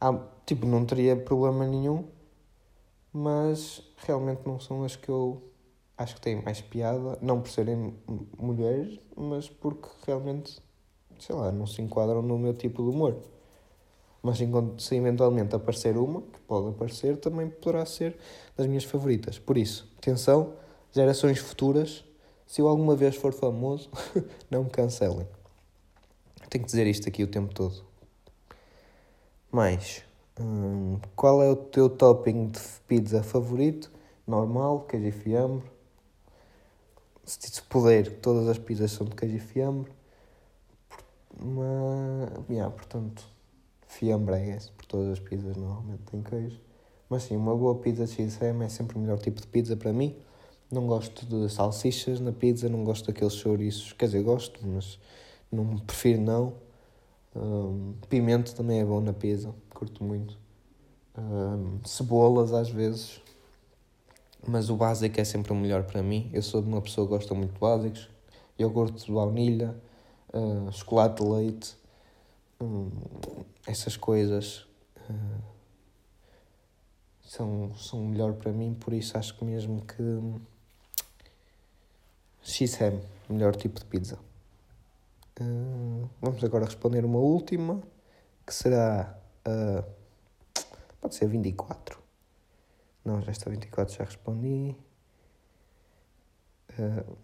Ah, 0.00 0.18
tipo, 0.46 0.66
não 0.66 0.84
teria 0.84 1.16
problema 1.16 1.66
nenhum, 1.66 2.08
mas 3.12 3.82
realmente 3.98 4.46
não 4.46 4.58
são 4.58 4.84
as 4.84 4.96
que 4.96 5.08
eu 5.08 5.42
acho 5.96 6.14
que 6.16 6.20
têm 6.20 6.42
mais 6.42 6.60
piada, 6.60 7.18
não 7.20 7.40
por 7.40 7.50
serem 7.50 7.94
mulheres, 8.38 8.98
mas 9.16 9.48
porque 9.48 9.88
realmente, 10.06 10.60
sei 11.18 11.34
lá, 11.34 11.52
não 11.52 11.66
se 11.66 11.82
enquadram 11.82 12.22
no 12.22 12.38
meu 12.38 12.54
tipo 12.54 12.82
de 12.82 12.90
humor. 12.90 13.16
Mas 14.22 14.38
se 14.78 14.96
eventualmente 14.96 15.54
aparecer 15.54 15.96
uma, 15.96 16.22
que 16.22 16.38
pode 16.46 16.68
aparecer, 16.68 17.16
também 17.16 17.48
poderá 17.48 17.84
ser 17.84 18.16
das 18.56 18.66
minhas 18.66 18.84
favoritas. 18.84 19.38
Por 19.38 19.58
isso, 19.58 19.92
atenção, 19.98 20.54
gerações 20.92 21.38
futuras 21.38 22.04
se 22.52 22.60
eu 22.60 22.68
alguma 22.68 22.94
vez 22.94 23.16
for 23.16 23.32
famoso, 23.32 23.88
não 24.50 24.64
me 24.64 24.68
cancelem. 24.68 25.26
Tenho 26.50 26.64
que 26.64 26.70
dizer 26.70 26.86
isto 26.86 27.08
aqui 27.08 27.24
o 27.24 27.26
tempo 27.26 27.54
todo. 27.54 27.82
Mais, 29.50 30.04
hum, 30.38 30.98
qual 31.16 31.42
é 31.42 31.50
o 31.50 31.56
teu 31.56 31.88
topping 31.88 32.48
de 32.48 32.60
pizza 32.86 33.22
favorito? 33.22 33.90
Normal, 34.26 34.80
queijo 34.80 35.06
e 35.06 35.12
fiambre. 35.12 35.71
Se 37.24 37.62
puder, 37.62 38.20
todas 38.20 38.48
as 38.48 38.58
pizzas 38.58 38.90
são 38.92 39.06
de 39.06 39.14
queijo 39.14 39.36
e 39.36 39.40
fiambre. 39.40 39.92
Mas, 41.38 42.48
yeah, 42.50 42.70
portanto, 42.70 43.24
fiambre 43.86 44.34
é 44.36 44.56
esse, 44.56 44.70
por 44.72 44.84
todas 44.86 45.12
as 45.12 45.20
pizzas 45.20 45.56
normalmente 45.56 46.02
têm 46.10 46.22
queijo. 46.22 46.60
Mas 47.08 47.24
sim, 47.24 47.36
uma 47.36 47.54
boa 47.56 47.74
pizza 47.76 48.06
de 48.06 48.12
XM 48.12 48.62
é 48.64 48.68
sempre 48.68 48.96
o 48.96 49.00
melhor 49.00 49.18
tipo 49.18 49.40
de 49.40 49.46
pizza 49.46 49.76
para 49.76 49.92
mim. 49.92 50.16
Não 50.70 50.86
gosto 50.86 51.26
de 51.26 51.52
salsichas 51.52 52.20
na 52.20 52.32
pizza, 52.32 52.68
não 52.68 52.84
gosto 52.84 53.06
daqueles 53.06 53.34
chouriços. 53.34 53.92
Quer 53.92 54.06
dizer, 54.06 54.22
gosto, 54.22 54.58
mas 54.66 54.98
não 55.50 55.78
prefiro 55.78 56.22
não. 56.22 56.54
Um, 57.36 57.94
pimento 58.08 58.54
também 58.54 58.80
é 58.80 58.84
bom 58.84 59.00
na 59.00 59.12
pizza, 59.12 59.54
curto 59.70 60.02
muito. 60.02 60.38
Um, 61.16 61.80
cebolas 61.84 62.52
às 62.52 62.70
vezes. 62.70 63.20
Mas 64.46 64.68
o 64.70 64.76
básico 64.76 65.20
é 65.20 65.24
sempre 65.24 65.52
o 65.52 65.56
melhor 65.56 65.84
para 65.84 66.02
mim. 66.02 66.28
Eu 66.32 66.42
sou 66.42 66.60
de 66.60 66.68
uma 66.68 66.80
pessoa 66.80 67.06
que 67.06 67.12
gosta 67.12 67.34
muito 67.34 67.52
de 67.52 67.60
básicos. 67.60 68.10
Iogurte 68.58 69.06
de 69.06 69.12
baunilha, 69.12 69.74
uh, 70.32 70.70
chocolate 70.72 71.22
de 71.22 71.28
leite, 71.28 71.76
um, 72.60 72.90
essas 73.66 73.96
coisas. 73.96 74.66
Uh, 75.08 75.42
são, 77.22 77.74
são 77.76 78.04
melhor 78.04 78.34
para 78.34 78.52
mim, 78.52 78.74
por 78.74 78.92
isso 78.92 79.16
acho 79.16 79.36
que 79.38 79.44
mesmo 79.44 79.80
que 79.82 80.02
X-Ham, 82.42 83.00
melhor 83.28 83.56
tipo 83.56 83.78
de 83.80 83.86
pizza. 83.86 84.18
Uh, 85.40 86.08
vamos 86.20 86.44
agora 86.44 86.66
responder 86.66 87.04
uma 87.04 87.18
última, 87.18 87.80
que 88.46 88.52
será. 88.52 89.18
Pode 91.00 91.14
ser 91.16 91.26
24. 91.26 92.01
Não, 93.04 93.20
já 93.20 93.32
está 93.32 93.50
24, 93.50 93.94
já 93.94 94.04
respondi. 94.04 94.76
Uh, 96.78 97.16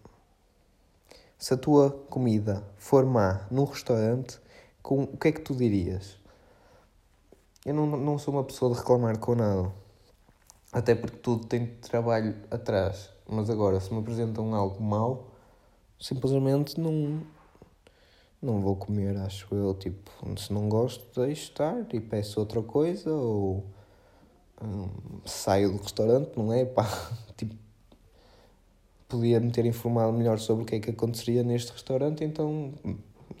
se 1.37 1.53
a 1.53 1.57
tua 1.57 1.89
comida 2.09 2.63
for 2.77 3.05
má 3.05 3.47
num 3.49 3.63
restaurante, 3.63 4.39
com, 4.83 5.03
o 5.03 5.17
que 5.17 5.29
é 5.29 5.31
que 5.31 5.41
tu 5.41 5.55
dirias? 5.55 6.17
Eu 7.65 7.73
não, 7.73 7.85
não 7.85 8.17
sou 8.17 8.33
uma 8.33 8.43
pessoa 8.43 8.73
de 8.73 8.79
reclamar 8.79 9.17
com 9.19 9.35
nada. 9.35 9.71
Até 10.71 10.93
porque 10.95 11.17
tudo 11.17 11.45
tem 11.45 11.65
trabalho 11.77 12.35
atrás. 12.51 13.09
Mas 13.27 13.49
agora, 13.49 13.79
se 13.79 13.93
me 13.93 13.99
apresentam 13.99 14.53
algo 14.53 14.83
mau, 14.83 15.31
simplesmente 15.99 16.79
não, 16.79 17.21
não 18.41 18.59
vou 18.61 18.75
comer, 18.75 19.15
acho 19.17 19.53
eu. 19.55 19.73
Tipo, 19.73 20.11
se 20.37 20.51
não 20.51 20.67
gosto, 20.67 21.21
deixo 21.21 21.43
estar 21.43 21.85
e 21.93 21.99
peço 21.99 22.39
outra 22.39 22.61
coisa 22.61 23.11
ou 23.11 23.65
hum, 24.63 24.87
saio 25.25 25.71
do 25.71 25.81
restaurante, 25.81 26.31
não 26.37 26.51
é? 26.53 26.65
Pá, 26.65 26.85
tipo, 27.37 27.55
podia 29.07 29.39
me 29.39 29.51
ter 29.51 29.65
informado 29.65 30.13
melhor 30.13 30.39
sobre 30.39 30.63
o 30.63 30.65
que 30.65 30.75
é 30.75 30.79
que 30.79 30.91
aconteceria 30.91 31.43
neste 31.43 31.71
restaurante, 31.71 32.23
então 32.23 32.73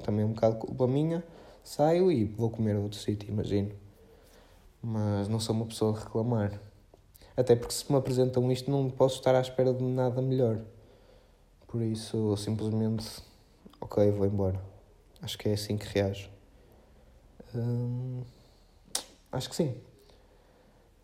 também 0.03 0.23
é 0.23 0.25
um 0.25 0.33
bocado 0.33 0.55
culpa 0.57 0.87
minha. 0.87 1.23
Saio 1.63 2.11
e 2.11 2.25
vou 2.25 2.49
comer 2.49 2.75
a 2.75 2.79
outro 2.79 2.97
sítio, 2.97 3.29
imagino. 3.29 3.71
Mas 4.81 5.27
não 5.27 5.39
sou 5.39 5.55
uma 5.55 5.65
pessoa 5.65 5.93
de 5.93 5.99
reclamar. 5.99 6.59
Até 7.37 7.55
porque 7.55 7.73
se 7.73 7.89
me 7.91 7.97
apresentam 7.97 8.51
isto 8.51 8.71
não 8.71 8.89
posso 8.89 9.17
estar 9.17 9.35
à 9.35 9.41
espera 9.41 9.73
de 9.73 9.83
nada 9.83 10.21
melhor. 10.21 10.59
Por 11.67 11.81
isso, 11.81 12.35
simplesmente, 12.37 13.05
ok, 13.79 14.09
vou 14.11 14.25
embora. 14.25 14.59
Acho 15.21 15.37
que 15.37 15.49
é 15.49 15.53
assim 15.53 15.77
que 15.77 15.85
reajo. 15.85 16.29
Hum, 17.53 18.23
acho 19.31 19.49
que 19.49 19.55
sim. 19.55 19.75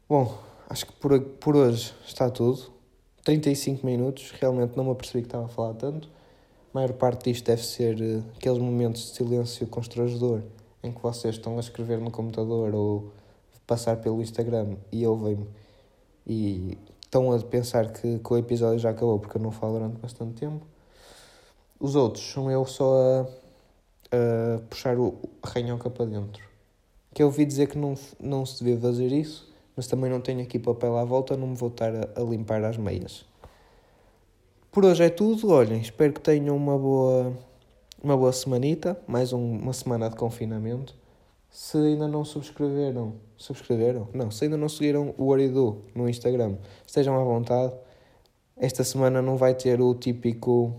Bom, 0.07 0.37
acho 0.69 0.85
que 0.85 0.93
por, 0.93 1.19
por 1.19 1.55
hoje 1.55 1.91
está 2.05 2.29
tudo. 2.29 2.71
35 3.23 3.83
minutos, 3.83 4.29
realmente 4.39 4.77
não 4.77 4.83
me 4.83 4.91
apercebi 4.91 5.23
que 5.23 5.27
estava 5.27 5.45
a 5.45 5.47
falar 5.47 5.73
tanto. 5.73 6.07
maior 6.71 6.93
parte 6.93 7.31
disto 7.31 7.43
deve 7.47 7.63
ser 7.63 7.99
uh, 7.99 8.23
aqueles 8.35 8.59
momentos 8.59 9.01
de 9.01 9.15
silêncio 9.15 9.65
constrangedor 9.65 10.43
em 10.83 10.91
que 10.91 11.01
vocês 11.01 11.33
estão 11.33 11.57
a 11.57 11.59
escrever 11.59 11.97
no 11.99 12.11
computador 12.11 12.75
ou 12.75 13.11
passar 13.65 13.97
pelo 13.97 14.21
Instagram 14.21 14.75
e 14.91 15.07
ouvem-me 15.07 15.47
e 16.27 16.77
estão 17.01 17.31
a 17.31 17.39
pensar 17.39 17.91
que, 17.91 18.19
que, 18.19 18.33
o 18.33 18.37
episódio 18.37 18.77
já 18.77 18.91
acabou 18.91 19.17
porque 19.17 19.37
eu 19.37 19.41
não 19.41 19.49
falo 19.49 19.79
durante 19.79 19.97
bastante 19.97 20.35
tempo. 20.35 20.63
Os 21.79 21.95
outros 21.95 22.23
são 22.31 22.51
eu 22.51 22.63
só 22.67 22.93
a, 22.93 24.55
a 24.57 24.59
puxar 24.69 24.99
o 24.99 25.15
ranhoca 25.43 25.89
para 25.89 26.05
dentro. 26.05 26.43
Que 27.11 27.23
eu 27.23 27.27
ouvi 27.27 27.43
dizer 27.43 27.69
que 27.69 27.77
não, 27.79 27.95
não 28.19 28.45
se 28.45 28.63
devia 28.63 28.79
fazer 28.79 29.11
isso, 29.11 29.54
mas 29.75 29.87
também 29.87 30.09
não 30.09 30.21
tenho 30.21 30.41
aqui 30.41 30.57
papel 30.57 30.97
à 30.97 31.03
volta, 31.03 31.35
não 31.35 31.47
me 31.47 31.55
vou 31.55 31.69
estar 31.69 31.93
a, 31.93 32.21
a 32.21 32.23
limpar 32.23 32.63
as 32.63 32.77
meias. 32.77 33.25
Por 34.71 34.85
hoje 34.85 35.03
é 35.03 35.09
tudo, 35.09 35.51
olhem, 35.51 35.79
espero 35.79 36.13
que 36.13 36.19
tenham 36.19 36.55
uma 36.55 36.77
boa, 36.77 37.33
uma 38.03 38.17
boa 38.17 38.33
semanita, 38.33 38.99
mais 39.07 39.31
um, 39.31 39.57
uma 39.57 39.73
semana 39.73 40.09
de 40.09 40.15
confinamento. 40.15 40.95
Se 41.49 41.77
ainda 41.77 42.07
não 42.07 42.25
subscreveram, 42.25 43.13
subscreveram? 43.37 44.09
Não, 44.13 44.29
se 44.29 44.43
ainda 44.43 44.57
não 44.57 44.67
seguiram 44.67 45.15
o 45.17 45.33
Aridu 45.33 45.81
no 45.95 46.09
Instagram, 46.09 46.57
estejam 46.85 47.19
à 47.19 47.23
vontade. 47.23 47.73
Esta 48.57 48.83
semana 48.83 49.21
não 49.21 49.37
vai 49.37 49.55
ter 49.55 49.81
o 49.81 49.93
típico 49.95 50.75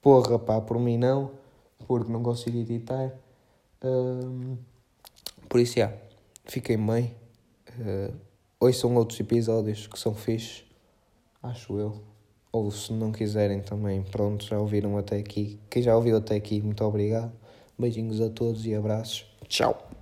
porra 0.00 0.38
pá, 0.38 0.60
por 0.60 0.78
mim 0.78 0.96
não, 0.96 1.32
porque 1.86 2.10
não 2.10 2.22
consigo 2.22 2.58
editar. 2.58 3.12
Um, 3.82 4.56
por 5.48 5.60
isso, 5.60 5.78
já, 5.78 5.92
fiquem 6.44 6.78
bem. 6.78 7.14
Uh, 7.78 8.14
hoje 8.58 8.78
são 8.78 8.94
outros 8.96 9.18
episódios 9.20 9.86
que 9.86 9.98
são 9.98 10.14
fixes, 10.14 10.64
acho 11.42 11.78
eu. 11.78 12.00
Ou 12.52 12.70
se 12.70 12.92
não 12.92 13.12
quiserem 13.12 13.60
também, 13.60 14.02
pronto, 14.02 14.44
já 14.44 14.58
ouviram 14.58 14.98
até 14.98 15.18
aqui. 15.18 15.60
Quem 15.70 15.82
já 15.82 15.94
ouviu 15.96 16.16
até 16.16 16.34
aqui, 16.34 16.60
muito 16.60 16.84
obrigado. 16.84 17.32
Beijinhos 17.78 18.20
a 18.20 18.28
todos 18.28 18.66
e 18.66 18.74
abraços. 18.74 19.24
Tchau! 19.46 19.99